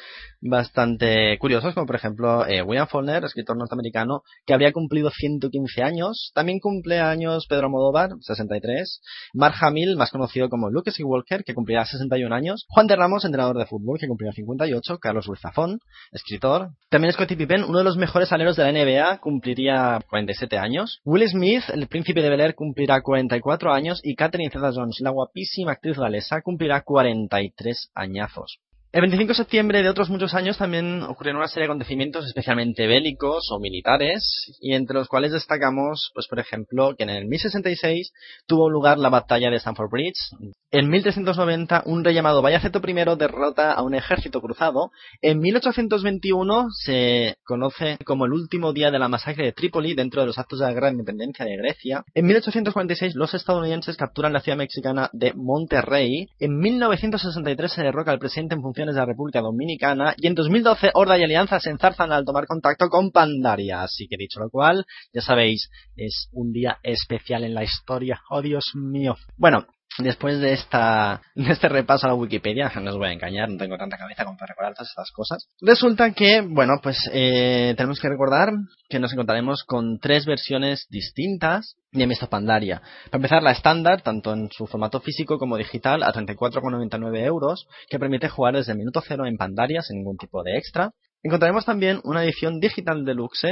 bastante 0.40 1.38
curiosos, 1.38 1.72
como 1.72 1.86
por 1.86 1.96
ejemplo 1.96 2.46
eh, 2.46 2.62
William 2.62 2.86
Faulkner, 2.86 3.24
escritor 3.24 3.56
norteamericano, 3.56 4.22
que 4.44 4.52
habría 4.52 4.72
cumplido 4.72 5.10
115 5.10 5.82
años. 5.82 6.32
También 6.34 6.58
cumple 6.60 7.00
años 7.00 7.46
Pedro 7.48 7.70
Modóvar, 7.70 8.10
63. 8.20 9.00
Mark 9.32 9.54
Hamill, 9.62 9.96
más 9.96 10.10
conocido 10.10 10.50
como 10.50 10.68
Lucas 10.68 10.96
Walker, 11.00 11.44
que 11.44 11.54
cumplirá 11.54 11.86
61 11.86 12.34
años. 12.34 12.66
Juan 12.68 12.86
de 12.86 12.96
Ramos, 12.96 13.24
entrenador 13.24 13.56
de 13.56 13.66
fútbol, 13.66 13.98
que 13.98 14.06
cumplirá 14.06 14.32
58. 14.32 14.98
Carlos 14.98 15.26
Ruizafón, 15.26 15.78
escritor. 16.12 16.70
También 16.90 17.12
Scottie 17.12 17.36
Pippen, 17.36 17.64
uno 17.64 17.78
de 17.78 17.84
los 17.84 17.96
mejores 17.96 18.32
aleros 18.32 18.56
de 18.56 18.64
la 18.64 18.72
NBA, 18.72 19.18
cumpliría 19.18 20.00
47 20.10 20.58
años. 20.58 21.00
Will 21.04 21.26
Smith, 21.28 21.64
el 21.72 21.86
príncipe 21.86 22.20
de 22.20 22.28
Bel 22.28 22.40
Air, 22.40 22.54
cumplirá 22.54 23.00
44 23.00 23.72
años. 23.72 24.00
Y 24.02 24.14
Catherine 24.14 24.50
Zeta-Jones, 24.50 24.98
la 25.00 25.10
guapísima 25.10 25.72
actriz 25.72 25.96
galesa, 25.96 26.42
cumplirá 26.42 26.82
43 26.82 27.53
añazos. 27.94 28.60
El 28.94 29.00
25 29.00 29.30
de 29.30 29.34
septiembre 29.34 29.82
de 29.82 29.88
otros 29.88 30.08
muchos 30.08 30.34
años 30.34 30.56
también 30.56 31.02
ocurrieron 31.02 31.40
una 31.40 31.48
serie 31.48 31.66
de 31.66 31.72
acontecimientos 31.72 32.26
especialmente 32.26 32.86
bélicos 32.86 33.48
o 33.50 33.58
militares, 33.58 34.56
y 34.60 34.72
entre 34.72 34.94
los 34.94 35.08
cuales 35.08 35.32
destacamos, 35.32 36.12
pues 36.14 36.28
por 36.28 36.38
ejemplo, 36.38 36.94
que 36.96 37.02
en 37.02 37.10
el 37.10 37.26
1066 37.26 38.12
tuvo 38.46 38.70
lugar 38.70 38.98
la 38.98 39.08
batalla 39.08 39.50
de 39.50 39.56
Stamford 39.56 39.90
Bridge. 39.90 40.30
En 40.70 40.88
1390 40.90 41.82
un 41.86 42.04
rey 42.04 42.14
llamado 42.14 42.40
Bayaceto 42.40 42.80
I 42.86 42.94
derrota 43.16 43.72
a 43.72 43.82
un 43.82 43.96
ejército 43.96 44.40
cruzado. 44.40 44.92
En 45.20 45.40
1821 45.40 46.66
se 46.84 47.36
conoce 47.42 47.98
como 48.04 48.26
el 48.26 48.32
último 48.32 48.72
día 48.72 48.92
de 48.92 49.00
la 49.00 49.08
masacre 49.08 49.44
de 49.44 49.52
Trípoli 49.52 49.94
dentro 49.94 50.20
de 50.20 50.28
los 50.28 50.38
actos 50.38 50.60
de 50.60 50.66
la 50.66 50.72
de 50.72 50.90
independencia 50.92 51.44
de 51.44 51.56
Grecia. 51.56 52.04
En 52.14 52.26
1846 52.26 53.16
los 53.16 53.34
estadounidenses 53.34 53.96
capturan 53.96 54.32
la 54.32 54.40
ciudad 54.40 54.58
mexicana 54.58 55.10
de 55.12 55.32
Monterrey. 55.34 56.28
En 56.38 56.58
1963 56.58 57.72
se 57.72 57.82
derroca 57.82 58.12
al 58.12 58.20
presidente 58.20 58.54
en 58.54 58.62
función 58.62 58.83
de 58.92 59.00
la 59.00 59.06
República 59.06 59.40
Dominicana 59.40 60.14
y 60.16 60.26
en 60.26 60.34
2012 60.34 60.90
Horda 60.94 61.18
y 61.18 61.24
Alianza 61.24 61.60
se 61.60 61.70
enzarzan 61.70 62.12
al 62.12 62.24
tomar 62.24 62.46
contacto 62.46 62.88
con 62.88 63.10
Pandaria. 63.10 63.82
Así 63.82 64.06
que 64.08 64.16
dicho 64.16 64.40
lo 64.40 64.50
cual, 64.50 64.84
ya 65.12 65.22
sabéis, 65.22 65.70
es 65.96 66.28
un 66.32 66.52
día 66.52 66.78
especial 66.82 67.44
en 67.44 67.54
la 67.54 67.64
historia. 67.64 68.20
Oh 68.30 68.42
Dios 68.42 68.72
mío. 68.74 69.16
Bueno, 69.36 69.66
Después 69.98 70.40
de, 70.40 70.52
esta, 70.52 71.22
de 71.34 71.52
este 71.52 71.68
repaso 71.68 72.06
a 72.06 72.10
la 72.10 72.14
Wikipedia, 72.14 72.70
no 72.80 72.90
os 72.90 72.96
voy 72.96 73.08
a 73.08 73.12
engañar, 73.12 73.48
no 73.48 73.56
tengo 73.56 73.76
tanta 73.76 73.96
cabeza 73.96 74.24
como 74.24 74.36
para 74.36 74.52
recordar 74.52 74.74
todas 74.74 74.88
estas 74.88 75.10
cosas. 75.12 75.48
Resulta 75.60 76.12
que, 76.12 76.40
bueno, 76.40 76.74
pues 76.82 76.98
eh, 77.12 77.74
tenemos 77.76 78.00
que 78.00 78.08
recordar 78.08 78.50
que 78.88 78.98
nos 78.98 79.12
encontraremos 79.12 79.62
con 79.64 79.98
tres 80.00 80.26
versiones 80.26 80.86
distintas 80.90 81.76
de 81.92 82.06
Misto 82.06 82.28
Pandaria. 82.28 82.82
Para 83.06 83.18
empezar, 83.18 83.42
la 83.42 83.52
estándar, 83.52 84.02
tanto 84.02 84.32
en 84.32 84.48
su 84.50 84.66
formato 84.66 85.00
físico 85.00 85.38
como 85.38 85.56
digital, 85.56 86.02
a 86.02 86.12
34,99 86.12 87.24
euros, 87.24 87.66
que 87.88 87.98
permite 87.98 88.28
jugar 88.28 88.54
desde 88.54 88.72
el 88.72 88.78
minuto 88.78 89.00
cero 89.06 89.26
en 89.26 89.36
Pandaria 89.36 89.80
sin 89.82 89.98
ningún 89.98 90.16
tipo 90.16 90.42
de 90.42 90.58
extra. 90.58 90.90
Encontraremos 91.22 91.64
también 91.64 92.00
una 92.04 92.24
edición 92.24 92.58
digital 92.60 93.04
deluxe 93.04 93.48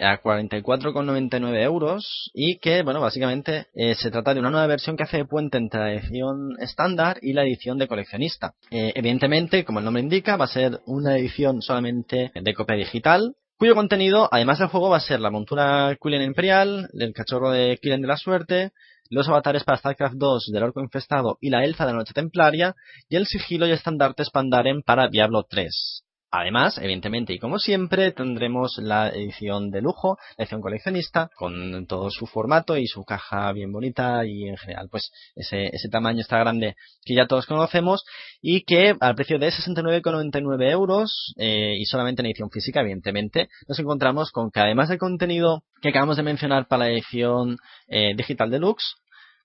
a 0.00 0.20
44,99 0.22 1.62
euros 1.62 2.30
y 2.34 2.58
que, 2.58 2.82
bueno, 2.82 3.00
básicamente 3.00 3.66
eh, 3.74 3.94
se 3.94 4.10
trata 4.10 4.34
de 4.34 4.40
una 4.40 4.50
nueva 4.50 4.66
versión 4.66 4.96
que 4.96 5.04
hace 5.04 5.18
de 5.18 5.24
puente 5.24 5.58
entre 5.58 5.80
la 5.80 5.92
edición 5.92 6.56
estándar 6.60 7.18
y 7.22 7.32
la 7.32 7.44
edición 7.44 7.78
de 7.78 7.88
coleccionista. 7.88 8.54
Eh, 8.70 8.92
evidentemente, 8.94 9.64
como 9.64 9.78
el 9.78 9.84
nombre 9.84 10.02
indica, 10.02 10.36
va 10.36 10.46
a 10.46 10.48
ser 10.48 10.80
una 10.86 11.16
edición 11.18 11.62
solamente 11.62 12.32
de 12.34 12.54
copia 12.54 12.76
digital, 12.76 13.34
cuyo 13.60 13.74
contenido, 13.74 14.26
además 14.32 14.58
del 14.58 14.68
juego, 14.68 14.88
va 14.88 14.96
a 14.96 15.00
ser 15.00 15.20
la 15.20 15.30
montura 15.30 15.94
Quillen 16.00 16.22
Imperial, 16.22 16.88
el 16.94 17.12
cachorro 17.12 17.50
de 17.50 17.78
Quillen 17.80 18.00
de 18.00 18.08
la 18.08 18.16
Suerte, 18.16 18.72
los 19.10 19.28
avatares 19.28 19.64
para 19.64 19.76
StarCraft 19.76 20.14
2 20.14 20.50
del 20.50 20.62
Orco 20.62 20.80
Infestado 20.80 21.36
y 21.42 21.50
la 21.50 21.62
Elfa 21.62 21.84
de 21.84 21.92
la 21.92 21.98
Noche 21.98 22.14
Templaria, 22.14 22.74
y 23.10 23.16
el 23.16 23.26
sigilo 23.26 23.66
y 23.66 23.72
estandartes 23.72 24.30
Pandaren 24.30 24.80
para 24.80 25.08
Diablo 25.08 25.44
3. 25.46 26.04
Además, 26.32 26.78
evidentemente, 26.78 27.32
y 27.32 27.40
como 27.40 27.58
siempre, 27.58 28.12
tendremos 28.12 28.78
la 28.78 29.08
edición 29.08 29.70
de 29.70 29.82
lujo, 29.82 30.16
la 30.36 30.44
edición 30.44 30.60
coleccionista, 30.60 31.28
con 31.34 31.86
todo 31.86 32.08
su 32.10 32.26
formato 32.26 32.76
y 32.76 32.86
su 32.86 33.04
caja 33.04 33.52
bien 33.52 33.72
bonita 33.72 34.24
y 34.24 34.48
en 34.48 34.56
general, 34.56 34.88
pues 34.88 35.10
ese, 35.34 35.66
ese 35.66 35.88
tamaño 35.88 36.20
está 36.20 36.38
grande 36.38 36.76
que 37.04 37.14
ya 37.14 37.26
todos 37.26 37.46
conocemos 37.46 38.04
y 38.40 38.62
que 38.62 38.94
al 39.00 39.16
precio 39.16 39.40
de 39.40 39.48
69,99 39.48 40.70
euros 40.70 41.34
eh, 41.36 41.74
y 41.76 41.84
solamente 41.86 42.22
en 42.22 42.26
edición 42.26 42.50
física, 42.50 42.80
evidentemente, 42.80 43.48
nos 43.66 43.80
encontramos 43.80 44.30
con 44.30 44.52
que 44.52 44.60
además 44.60 44.88
del 44.88 44.98
contenido 44.98 45.64
que 45.82 45.88
acabamos 45.88 46.16
de 46.16 46.22
mencionar 46.22 46.68
para 46.68 46.84
la 46.84 46.90
edición 46.92 47.56
eh, 47.88 48.14
digital 48.16 48.50
deluxe, 48.50 48.94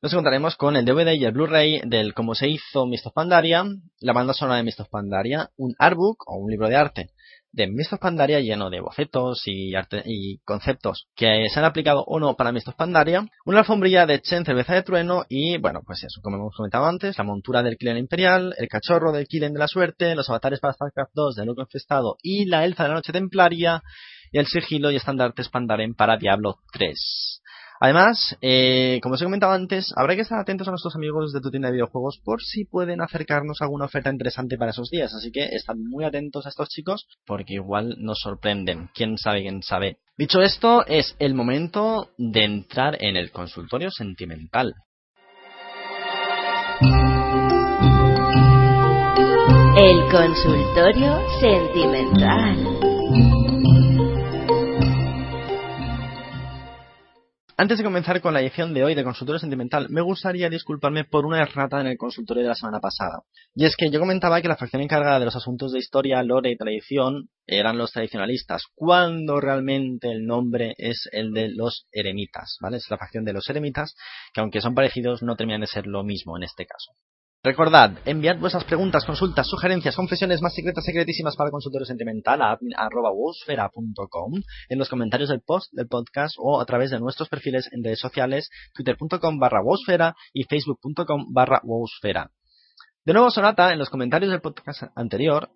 nos 0.06 0.14
encontraremos 0.14 0.56
con 0.56 0.76
el 0.76 0.86
DVD 0.86 1.14
y 1.14 1.26
el 1.26 1.32
Blu-ray 1.32 1.82
del 1.84 2.14
cómo 2.14 2.36
se 2.36 2.48
hizo 2.48 2.86
Mist 2.86 3.08
of 3.08 3.14
Pandaria, 3.14 3.66
la 4.02 4.14
banda 4.14 4.36
sonora 4.36 4.58
de 4.58 4.64
Mist 4.64 4.80
of 4.80 4.88
Pandaria, 4.88 5.50
un 5.58 5.74
artbook 5.80 6.26
o 6.28 6.38
un 6.38 6.52
libro 6.52 6.68
de 6.68 6.76
arte 6.76 7.10
de 7.52 7.66
Mist 7.66 7.92
of 7.92 8.02
Pandaria 8.02 8.40
lleno 8.40 8.70
de 8.70 8.82
bocetos 8.82 9.42
y, 9.48 9.74
y 10.06 10.38
conceptos 10.46 11.08
que 11.16 11.48
se 11.52 11.60
han 11.60 11.66
aplicado 11.66 12.04
o 12.06 12.20
no 12.20 12.36
para 12.36 12.52
Mist 12.52 12.68
of 12.68 12.76
Pandaria, 12.76 13.26
una 13.48 13.60
alfombrilla 13.62 14.06
de 14.06 14.22
Chen 14.22 14.46
Cerveza 14.46 14.76
de 14.76 14.84
Trueno 14.84 15.26
y, 15.28 15.58
bueno, 15.58 15.82
pues 15.84 16.04
eso, 16.04 16.22
como 16.22 16.36
hemos 16.36 16.56
comentado 16.56 16.86
antes, 16.86 17.18
la 17.18 17.24
montura 17.24 17.64
del 17.64 17.76
Killen 17.76 17.98
Imperial, 17.98 18.54
el 18.60 18.68
cachorro 18.68 19.12
del 19.12 19.26
Killen 19.26 19.54
de 19.54 19.60
la 19.60 19.68
Suerte, 19.68 20.14
los 20.14 20.30
avatares 20.30 20.60
para 20.60 20.74
StarCraft 20.74 21.14
2 21.16 21.36
de 21.36 21.46
Loco 21.48 21.62
Infestado 21.62 22.18
y 22.22 22.46
la 22.46 22.64
Elfa 22.64 22.84
de 22.84 22.90
la 22.90 22.96
Noche 22.96 23.12
Templaria 23.12 23.82
y 24.32 24.38
el 24.38 24.46
sigilo 24.46 24.92
y 24.92 24.98
estandartes 24.98 25.50
Pandaren 25.50 25.96
para 25.96 26.18
Diablo 26.18 26.58
3. 26.74 27.42
Además, 27.80 28.38
eh, 28.42 29.00
como 29.02 29.16
os 29.16 29.22
he 29.22 29.26
comentado 29.26 29.54
antes, 29.54 29.94
habrá 29.96 30.16
que 30.16 30.22
estar 30.22 30.40
atentos 30.40 30.68
a 30.68 30.72
nuestros 30.72 30.96
amigos 30.96 31.34
de 31.34 31.42
tu 31.42 31.52
tienda 31.52 31.68
de 31.68 31.74
videojuegos 31.74 32.20
por 32.24 32.42
si 32.42 32.66
pueden 32.66 33.02
acercarnos 33.02 33.62
alguna 33.62 33.86
oferta 33.86 34.10
interesante 34.10 34.58
para 34.58 34.72
esos 34.72 34.90
días. 34.90 35.14
Así 35.14 35.32
que 35.32 35.46
estad 35.46 35.76
muy 35.76 36.06
atentos 36.06 36.46
a 36.46 36.50
estos 36.50 36.70
chicos 36.70 37.08
porque 37.26 37.56
igual 37.56 37.96
nos 38.00 38.20
sorprenden. 38.20 38.90
Quién 38.94 39.18
sabe, 39.18 39.42
quién 39.42 39.62
sabe. 39.62 39.98
Dicho 40.18 40.42
esto, 40.42 40.86
es 40.86 41.16
el 41.20 41.34
momento 41.34 42.12
de 42.18 42.46
entrar 42.46 42.98
en 43.04 43.18
el 43.18 43.32
consultorio 43.32 43.92
sentimental. 43.92 44.74
El 49.78 50.10
consultorio 50.10 51.20
sentimental. 51.42 52.85
Antes 57.58 57.78
de 57.78 57.86
comenzar 57.86 58.20
con 58.20 58.34
la 58.34 58.42
edición 58.42 58.74
de 58.74 58.84
hoy 58.84 58.96
de 58.96 59.06
Consultorio 59.06 59.40
Sentimental, 59.40 59.88
me 59.90 60.02
gustaría 60.02 60.50
disculparme 60.50 61.06
por 61.06 61.26
una 61.26 61.42
errata 61.42 61.80
en 61.80 61.88
el 61.88 61.98
consultorio 61.98 62.44
de 62.44 62.50
la 62.50 62.56
semana 62.56 62.82
pasada. 62.82 63.22
Y 63.54 63.64
es 63.64 63.78
que 63.78 63.90
yo 63.90 64.02
comentaba 64.02 64.42
que 64.42 64.50
la 64.50 64.58
facción 64.58 64.82
encargada 64.82 65.20
de 65.20 65.26
los 65.26 65.38
asuntos 65.38 65.72
de 65.72 65.80
historia, 65.80 66.22
lore 66.22 66.52
y 66.52 66.58
tradición 66.58 67.30
eran 67.48 67.78
los 67.78 67.94
tradicionalistas, 67.94 68.64
cuando 68.76 69.40
realmente 69.40 70.12
el 70.12 70.26
nombre 70.26 70.74
es 70.78 71.08
el 71.14 71.32
de 71.32 71.48
los 71.48 71.88
eremitas, 71.94 72.58
¿vale? 72.60 72.76
Es 72.76 72.90
la 72.90 72.98
facción 72.98 73.24
de 73.24 73.32
los 73.32 73.50
eremitas, 73.50 73.96
que 74.34 74.42
aunque 74.42 74.60
son 74.60 74.76
parecidos 74.76 75.24
no 75.24 75.38
terminan 75.38 75.62
de 75.62 75.68
ser 75.68 75.88
lo 75.88 76.04
mismo 76.04 76.36
en 76.36 76.44
este 76.44 76.66
caso. 76.66 76.92
Recordad, 77.46 78.00
enviad 78.06 78.40
vuestras 78.40 78.64
preguntas, 78.64 79.06
consultas, 79.06 79.48
sugerencias, 79.48 79.96
confesiones 79.96 80.42
más 80.42 80.56
secretas, 80.56 80.84
secretísimas 80.84 81.36
para 81.36 81.52
consultorio 81.52 81.86
sentimental 81.86 82.42
a 82.42 82.50
admin.wosfera.com 82.50 84.34
en 84.68 84.80
los 84.80 84.90
comentarios 84.90 85.30
del 85.30 85.42
post 85.42 85.72
del 85.72 85.88
podcast 85.88 86.38
o 86.40 86.60
a 86.60 86.66
través 86.66 86.90
de 86.90 87.00
nuestros 87.00 87.30
perfiles 87.30 87.70
en 87.72 87.84
redes 87.84 88.00
sociales 88.00 88.50
twitter.com 88.74 89.38
barra 89.38 89.62
y 90.34 90.46
facebook.com 90.46 91.34
barra 91.34 91.62
De 93.04 93.14
nuevo, 93.14 93.30
Sonata, 93.30 93.72
en 93.72 93.78
los 93.78 93.92
comentarios 93.92 94.32
del 94.32 94.42
podcast 94.42 94.82
anterior, 94.96 95.52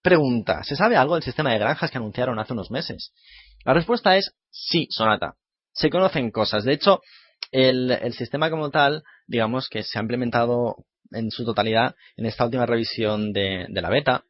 pregunta, 0.00 0.64
¿se 0.64 0.74
sabe 0.74 0.96
algo 0.96 1.16
del 1.16 1.22
sistema 1.22 1.52
de 1.52 1.58
granjas 1.58 1.90
que 1.90 1.98
anunciaron 1.98 2.38
hace 2.38 2.54
unos 2.54 2.70
meses? 2.70 3.12
La 3.62 3.74
respuesta 3.74 4.16
es 4.16 4.34
sí, 4.48 4.86
Sonata. 4.88 5.36
Se 5.74 5.90
conocen 5.90 6.30
cosas. 6.30 6.64
De 6.64 6.72
hecho, 6.72 7.02
El, 7.52 7.90
el 7.90 8.14
sistema 8.14 8.48
como 8.48 8.70
tal, 8.70 9.02
digamos 9.26 9.68
que 9.68 9.82
se 9.82 9.98
ha 9.98 10.02
implementado 10.02 10.76
en 11.16 11.30
su 11.30 11.44
totalidad 11.44 11.94
en 12.16 12.26
esta 12.26 12.44
última 12.44 12.66
revisión 12.66 13.32
de, 13.32 13.66
la 13.70 13.90
beta, 13.90 14.24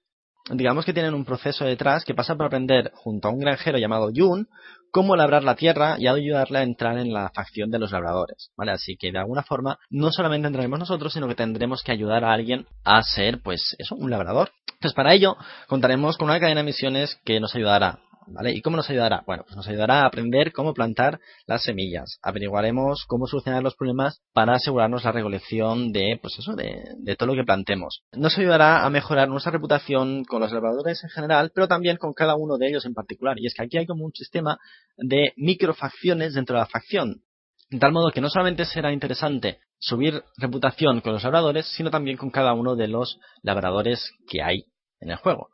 digamos 0.51 0.85
que 0.85 0.93
tienen 0.93 1.15
un 1.15 1.25
proceso 1.25 1.65
detrás 1.65 2.05
que 2.05 2.15
pasa 2.15 2.37
por 2.37 2.47
aprender 2.47 2.93
junto 2.95 3.29
a 3.29 3.33
un 3.33 3.41
granjero 3.41 3.79
llamado 3.79 4.11
Jun 4.15 4.49
cómo 4.93 5.17
labrar 5.17 5.45
la 5.45 5.57
tierra 5.57 5.97
y 5.99 6.07
ayudarle 6.07 6.59
a 6.61 6.63
entrar 6.63 6.97
en 6.99 7.13
la 7.13 7.31
facción 7.31 7.71
de 7.71 7.79
los 7.79 7.91
labradores, 7.91 8.51
¿vale? 8.57 8.73
Así 8.73 8.97
que 8.97 9.13
de 9.13 9.19
alguna 9.19 9.43
forma 9.43 9.79
no 9.91 10.11
solamente 10.13 10.47
entraremos 10.47 10.79
nosotros, 10.79 11.13
sino 11.13 11.29
que 11.29 11.35
tendremos 11.35 11.83
que 11.83 11.93
ayudar 11.93 12.25
a 12.25 12.33
alguien 12.33 12.67
a 12.85 13.03
ser, 13.03 13.41
pues 13.43 13.75
eso, 13.79 13.95
un 13.97 14.11
labrador. 14.11 14.53
Entonces 14.75 14.95
para 14.95 15.13
ello 15.13 15.37
contaremos 15.67 16.17
con 16.17 16.31
una 16.31 16.41
cadena 16.41 16.61
de 16.61 16.67
misiones 16.67 17.19
que 17.25 17.41
nos 17.41 17.55
ayudará 17.55 17.99
¿Vale? 18.29 18.53
¿Y 18.53 18.61
cómo 18.61 18.77
nos 18.77 18.91
ayudará? 18.91 19.23
Bueno, 19.27 19.45
pues 19.45 19.57
nos 19.57 19.69
ayudará 19.69 20.03
a 20.03 20.07
aprender 20.07 20.53
cómo 20.53 20.75
plantar 20.75 21.21
las 21.47 21.63
semillas. 21.63 22.19
Averiguaremos 22.23 23.05
cómo 23.07 23.27
solucionar 23.27 23.63
los 23.63 23.77
problemas 23.77 24.21
para 24.33 24.55
asegurarnos 24.55 25.05
la 25.05 25.13
recolección 25.13 25.93
de, 25.93 26.19
pues 26.21 26.39
eso, 26.39 26.55
de, 26.55 26.83
de 26.99 27.17
todo 27.17 27.29
lo 27.29 27.35
que 27.35 27.45
plantemos. 27.45 28.03
Nos 28.13 28.37
ayudará 28.37 28.85
a 28.85 28.91
mejorar 28.91 29.29
nuestra 29.29 29.53
reputación 29.53 30.25
con 30.25 30.41
los 30.41 30.53
labradores 30.53 31.03
en 31.05 31.11
general, 31.11 31.53
pero 31.55 31.69
también 31.69 31.97
con 31.99 32.13
cada 32.13 32.35
uno 32.35 32.59
de 32.59 32.69
ellos 32.69 32.85
en 32.85 32.95
particular. 32.95 33.39
Y 33.39 33.47
es 33.47 33.55
que 33.55 33.63
aquí 33.63 33.79
hay 33.79 33.87
como 33.87 34.05
un 34.05 34.13
sistema 34.13 34.59
de 34.97 35.33
microfacciones 35.37 36.35
dentro 36.35 36.57
de 36.57 36.61
la 36.61 36.67
facción. 36.67 37.23
De 37.71 37.79
tal 37.79 37.93
modo 37.93 38.11
que 38.11 38.21
no 38.21 38.29
solamente 38.29 38.65
será 38.65 38.93
interesante 38.93 39.59
subir 39.79 40.23
reputación 40.37 41.01
con 41.01 41.13
los 41.13 41.25
labradores, 41.25 41.67
sino 41.67 41.91
también 41.91 42.17
con 42.17 42.31
cada 42.31 42.55
uno 42.55 42.77
de 42.77 42.89
los 42.89 43.19
labradores 43.43 44.13
que 44.29 44.43
hay 44.43 44.65
en 45.01 45.11
el 45.11 45.17
juego. 45.17 45.49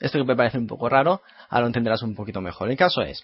Esto 0.00 0.18
que 0.18 0.24
me 0.24 0.36
parece 0.36 0.58
un 0.58 0.66
poco 0.66 0.88
raro, 0.88 1.22
ahora 1.48 1.62
lo 1.62 1.66
entenderás 1.68 2.02
un 2.02 2.14
poquito 2.14 2.40
mejor. 2.40 2.70
El 2.70 2.76
caso 2.76 3.02
es, 3.02 3.22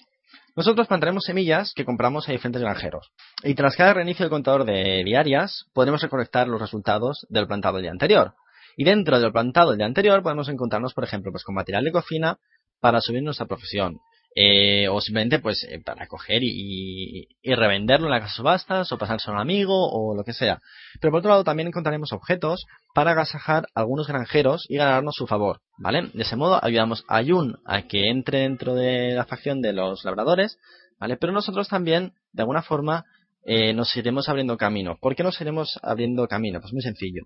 nosotros 0.57 0.87
plantaremos 0.87 1.25
semillas 1.25 1.73
que 1.75 1.85
compramos 1.85 2.29
a 2.29 2.33
diferentes 2.33 2.63
granjeros. 2.63 3.11
Y 3.43 3.55
tras 3.55 3.77
cada 3.77 3.95
reinicio 3.95 4.25
del 4.25 4.31
contador 4.31 4.65
de 4.65 5.03
diarias, 5.05 5.67
podremos 5.73 6.03
recolectar 6.03 6.49
los 6.49 6.61
resultados 6.61 7.27
del 7.29 7.47
plantado 7.47 7.77
del 7.77 7.83
día 7.83 7.93
anterior. 7.93 8.35
Y 8.77 8.85
dentro 8.85 9.19
del 9.19 9.33
plantado 9.33 9.71
del 9.71 9.79
día 9.79 9.87
anterior 9.87 10.23
podemos 10.23 10.49
encontrarnos, 10.49 10.95
por 10.95 11.05
ejemplo, 11.05 11.31
pues 11.31 11.45
con 11.45 11.55
material 11.55 11.85
de 11.85 11.93
cocina 11.93 12.39
para 12.81 13.01
subir 13.01 13.23
nuestra 13.23 13.47
profesión. 13.47 14.01
Eh, 14.37 14.89
o 14.89 15.01
simplemente 15.01 15.39
pues 15.39 15.63
eh, 15.63 15.81
para 15.85 16.09
coger 16.09 16.43
y, 16.43 17.29
y, 17.41 17.55
revenderlo 17.55 18.09
en 18.09 18.11
la 18.11 18.19
casa 18.19 18.33
de 18.33 18.37
subastas 18.37 18.91
o 18.91 18.99
pasarse 18.99 19.31
a 19.31 19.33
un 19.33 19.39
amigo 19.39 19.89
o 19.93 20.17
lo 20.17 20.25
que 20.25 20.33
sea. 20.33 20.61
Pero 21.01 21.13
por 21.13 21.19
otro 21.21 21.31
lado 21.31 21.45
también 21.45 21.69
encontraremos 21.69 22.13
objetos 22.13 22.67
para 22.95 23.13
agasajar 23.13 23.67
a 23.75 23.81
algunos 23.81 24.09
granjeros 24.09 24.67
y 24.69 24.77
ganarnos 24.77 25.15
su 25.15 25.29
favor, 25.29 25.61
¿vale? 25.79 26.11
De 26.15 26.23
ese 26.23 26.35
modo 26.35 26.59
ayudamos 26.65 27.05
a 27.07 27.23
Yun 27.23 27.59
a 27.65 27.83
que 27.83 28.09
entre 28.11 28.41
dentro 28.41 28.75
de 28.75 29.15
la 29.15 29.25
facción 29.25 29.61
de 29.63 29.73
los 29.73 30.05
labradores, 30.05 30.59
¿vale? 30.99 31.17
Pero 31.17 31.33
nosotros 31.33 31.69
también, 31.69 32.15
de 32.33 32.43
alguna 32.43 32.63
forma, 32.63 33.05
eh, 33.45 33.73
nos 33.73 33.97
iremos 33.97 34.29
abriendo 34.29 34.57
camino. 34.57 34.97
¿Por 35.01 35.15
qué 35.15 35.23
nos 35.23 35.41
iremos 35.41 35.79
abriendo 35.83 36.27
camino? 36.27 36.61
Pues 36.61 36.73
muy 36.73 36.83
sencillo. 36.83 37.23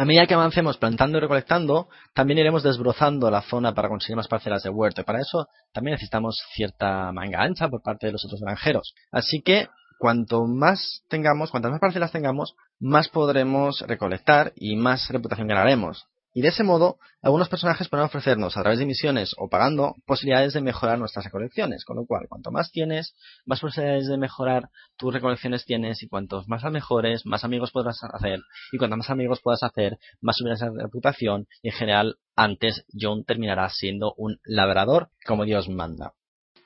A 0.00 0.06
medida 0.06 0.26
que 0.26 0.32
avancemos 0.32 0.78
plantando 0.78 1.18
y 1.18 1.20
recolectando, 1.20 1.90
también 2.14 2.38
iremos 2.38 2.62
desbrozando 2.62 3.30
la 3.30 3.42
zona 3.42 3.74
para 3.74 3.90
conseguir 3.90 4.16
más 4.16 4.28
parcelas 4.28 4.62
de 4.62 4.70
huerto. 4.70 5.02
Y 5.02 5.04
para 5.04 5.20
eso 5.20 5.46
también 5.74 5.92
necesitamos 5.92 6.42
cierta 6.54 7.12
manga 7.12 7.42
ancha 7.42 7.68
por 7.68 7.82
parte 7.82 8.06
de 8.06 8.12
los 8.12 8.24
otros 8.24 8.40
granjeros. 8.40 8.94
Así 9.12 9.42
que 9.42 9.68
cuanto 9.98 10.46
más 10.46 11.02
tengamos, 11.10 11.50
cuantas 11.50 11.72
más 11.72 11.80
parcelas 11.80 12.12
tengamos, 12.12 12.54
más 12.78 13.10
podremos 13.10 13.82
recolectar 13.86 14.54
y 14.56 14.74
más 14.74 15.06
reputación 15.10 15.48
ganaremos. 15.48 16.06
Y 16.32 16.42
de 16.42 16.48
ese 16.48 16.62
modo, 16.62 16.98
algunos 17.22 17.48
personajes 17.48 17.88
pueden 17.88 18.06
ofrecernos 18.06 18.56
a 18.56 18.62
través 18.62 18.78
de 18.78 18.86
misiones 18.86 19.34
o 19.36 19.48
pagando 19.48 19.96
posibilidades 20.06 20.52
de 20.52 20.60
mejorar 20.60 20.98
nuestras 20.98 21.24
recolecciones. 21.24 21.84
Con 21.84 21.96
lo 21.96 22.06
cual, 22.06 22.26
cuanto 22.28 22.52
más 22.52 22.70
tienes, 22.70 23.14
más 23.46 23.60
posibilidades 23.60 24.06
de 24.06 24.16
mejorar 24.16 24.70
tus 24.96 25.12
recolecciones 25.12 25.64
tienes 25.64 26.02
y 26.02 26.08
cuantos 26.08 26.46
más 26.48 26.62
las 26.62 26.72
mejores, 26.72 27.26
más 27.26 27.42
amigos 27.44 27.72
podrás 27.72 27.98
hacer. 28.02 28.40
Y 28.70 28.78
cuanto 28.78 28.96
más 28.96 29.10
amigos 29.10 29.40
puedas 29.42 29.62
hacer, 29.64 29.98
más 30.20 30.36
subirás 30.36 30.60
la 30.60 30.70
reputación 30.84 31.46
y 31.62 31.68
en 31.68 31.74
general, 31.74 32.16
antes 32.36 32.84
John 32.98 33.24
terminará 33.24 33.68
siendo 33.68 34.14
un 34.16 34.38
labrador 34.44 35.10
como 35.26 35.44
Dios 35.44 35.68
manda. 35.68 36.14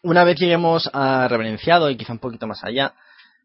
Una 0.03 0.25
vez 0.25 0.39
lleguemos 0.39 0.91
a 0.93 1.27
reverenciado 1.29 1.89
y 1.89 1.97
quizá 1.97 2.13
un 2.13 2.19
poquito 2.19 2.47
más 2.47 2.63
allá, 2.63 2.95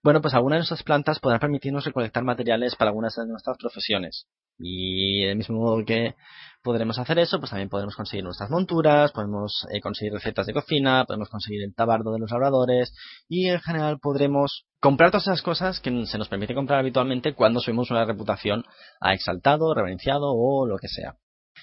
bueno, 0.03 0.21
pues 0.21 0.34
algunas 0.34 0.58
de 0.58 0.60
nuestras 0.60 0.84
plantas 0.84 1.19
podrán 1.19 1.39
permitirnos 1.39 1.86
recolectar 1.86 2.23
materiales 2.23 2.75
para 2.75 2.89
algunas 2.89 3.15
de 3.15 3.25
nuestras 3.27 3.58
profesiones. 3.58 4.27
Y 4.60 5.26
del 5.26 5.38
mismo 5.38 5.60
modo 5.60 5.86
que 5.86 6.15
podremos 6.62 7.00
hacer 7.00 7.19
eso, 7.19 7.39
pues 7.39 7.52
también 7.52 7.69
podremos 7.69 7.95
conseguir 7.95 8.24
nuestras 8.24 8.50
monturas, 8.50 9.12
podemos 9.12 9.65
eh, 9.72 9.80
conseguir 9.80 10.13
recetas 10.13 10.45
de 10.45 10.54
cocina, 10.54 11.06
podemos 11.06 11.30
conseguir 11.30 11.63
el 11.63 11.74
tabardo 11.74 12.12
de 12.12 12.19
los 12.19 12.32
labradores 12.32 12.93
y 13.28 13.48
en 13.48 13.60
general 13.62 14.00
podremos 14.00 14.65
comprar 14.80 15.12
todas 15.12 15.28
esas 15.28 15.41
cosas 15.41 15.80
que 15.80 16.06
se 16.06 16.17
nos 16.17 16.28
permite 16.28 16.54
comprar 16.54 16.80
habitualmente 16.80 17.34
cuando 17.34 17.60
subimos 17.60 17.91
una 17.91 18.06
reputación 18.06 18.65
a 19.00 19.13
exaltado, 19.13 19.74
reverenciado 19.74 20.34
o 20.34 20.67
lo 20.67 20.78
que 20.78 20.88
sea. 20.88 21.15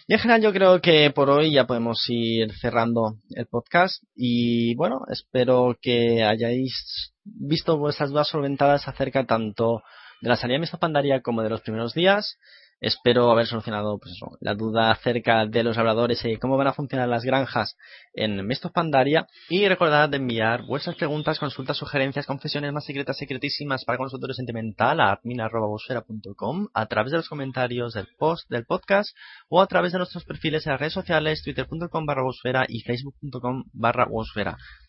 Y 0.08 0.14
en 0.14 0.20
general 0.20 0.42
yo 0.42 0.52
creo 0.52 0.80
que 0.80 1.10
por 1.10 1.30
hoy 1.30 1.52
ya 1.52 1.66
podemos 1.66 1.98
ir 2.08 2.52
cerrando 2.60 3.16
el 3.30 3.46
podcast 3.46 4.02
y 4.14 4.74
bueno, 4.76 5.00
espero 5.10 5.76
que 5.80 6.22
hayáis 6.22 7.12
visto 7.24 7.76
vuestras 7.78 8.10
dudas 8.10 8.28
solventadas 8.28 8.86
acerca 8.86 9.26
tanto 9.26 9.82
de 10.20 10.28
la 10.28 10.36
salida 10.36 10.54
de 10.54 10.60
Misto 10.60 10.78
Pandaria 10.78 11.22
como 11.22 11.42
de 11.42 11.50
los 11.50 11.60
primeros 11.60 11.92
días. 11.92 12.38
Espero 12.80 13.30
haber 13.30 13.46
solucionado 13.46 13.98
pues 13.98 14.14
la 14.40 14.54
duda 14.54 14.90
acerca 14.90 15.46
de 15.46 15.62
los 15.62 15.76
labradores 15.76 16.24
y 16.24 16.36
cómo 16.36 16.56
van 16.56 16.66
a 16.66 16.74
funcionar 16.74 17.08
las 17.08 17.24
granjas 17.24 17.76
en 18.12 18.46
Mestos 18.46 18.72
Pandaria. 18.72 19.26
Y 19.48 19.66
recordad 19.66 20.08
de 20.08 20.18
enviar 20.18 20.64
vuestras 20.66 20.96
preguntas, 20.96 21.38
consultas, 21.38 21.76
sugerencias, 21.76 22.26
confesiones 22.26 22.72
más 22.72 22.84
secretas, 22.84 23.16
secretísimas 23.16 23.84
para 23.84 23.98
consultorio 23.98 24.34
sentimental 24.34 25.00
a 25.00 25.12
admin.com 25.12 26.68
a 26.74 26.86
través 26.86 27.12
de 27.12 27.18
los 27.18 27.28
comentarios 27.28 27.94
del 27.94 28.08
post 28.18 28.48
del 28.50 28.66
podcast 28.66 29.16
o 29.48 29.60
a 29.62 29.66
través 29.66 29.92
de 29.92 29.98
nuestros 29.98 30.24
perfiles 30.24 30.66
en 30.66 30.72
las 30.72 30.80
redes 30.80 30.92
sociales 30.92 31.42
twitter.com 31.42 32.06
barra 32.06 32.66
y 32.68 32.80
facebook.com 32.82 33.64
barra 33.72 34.06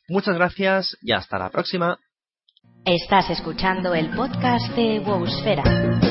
Muchas 0.09 0.35
gracias 0.35 0.97
y 1.01 1.13
hasta 1.13 1.37
la 1.37 1.49
próxima. 1.49 1.97
Estás 2.85 3.29
escuchando 3.29 3.93
el 3.93 4.09
podcast 4.11 4.73
de 4.75 4.99
Wowsfera. 4.99 6.06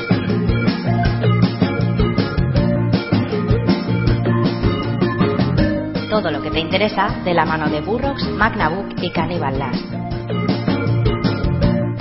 Te 6.56 6.62
interesa 6.62 7.20
de 7.22 7.34
la 7.34 7.44
mano 7.44 7.68
de 7.68 7.82
Burrox, 7.82 8.26
Magnabook 8.30 8.94
y 9.02 9.12
Cannibal 9.12 9.58
Last. 9.58 9.84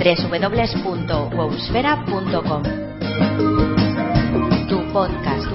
www.wowsfera.com 0.00 2.62
Tu 4.66 4.92
podcast 4.94 5.46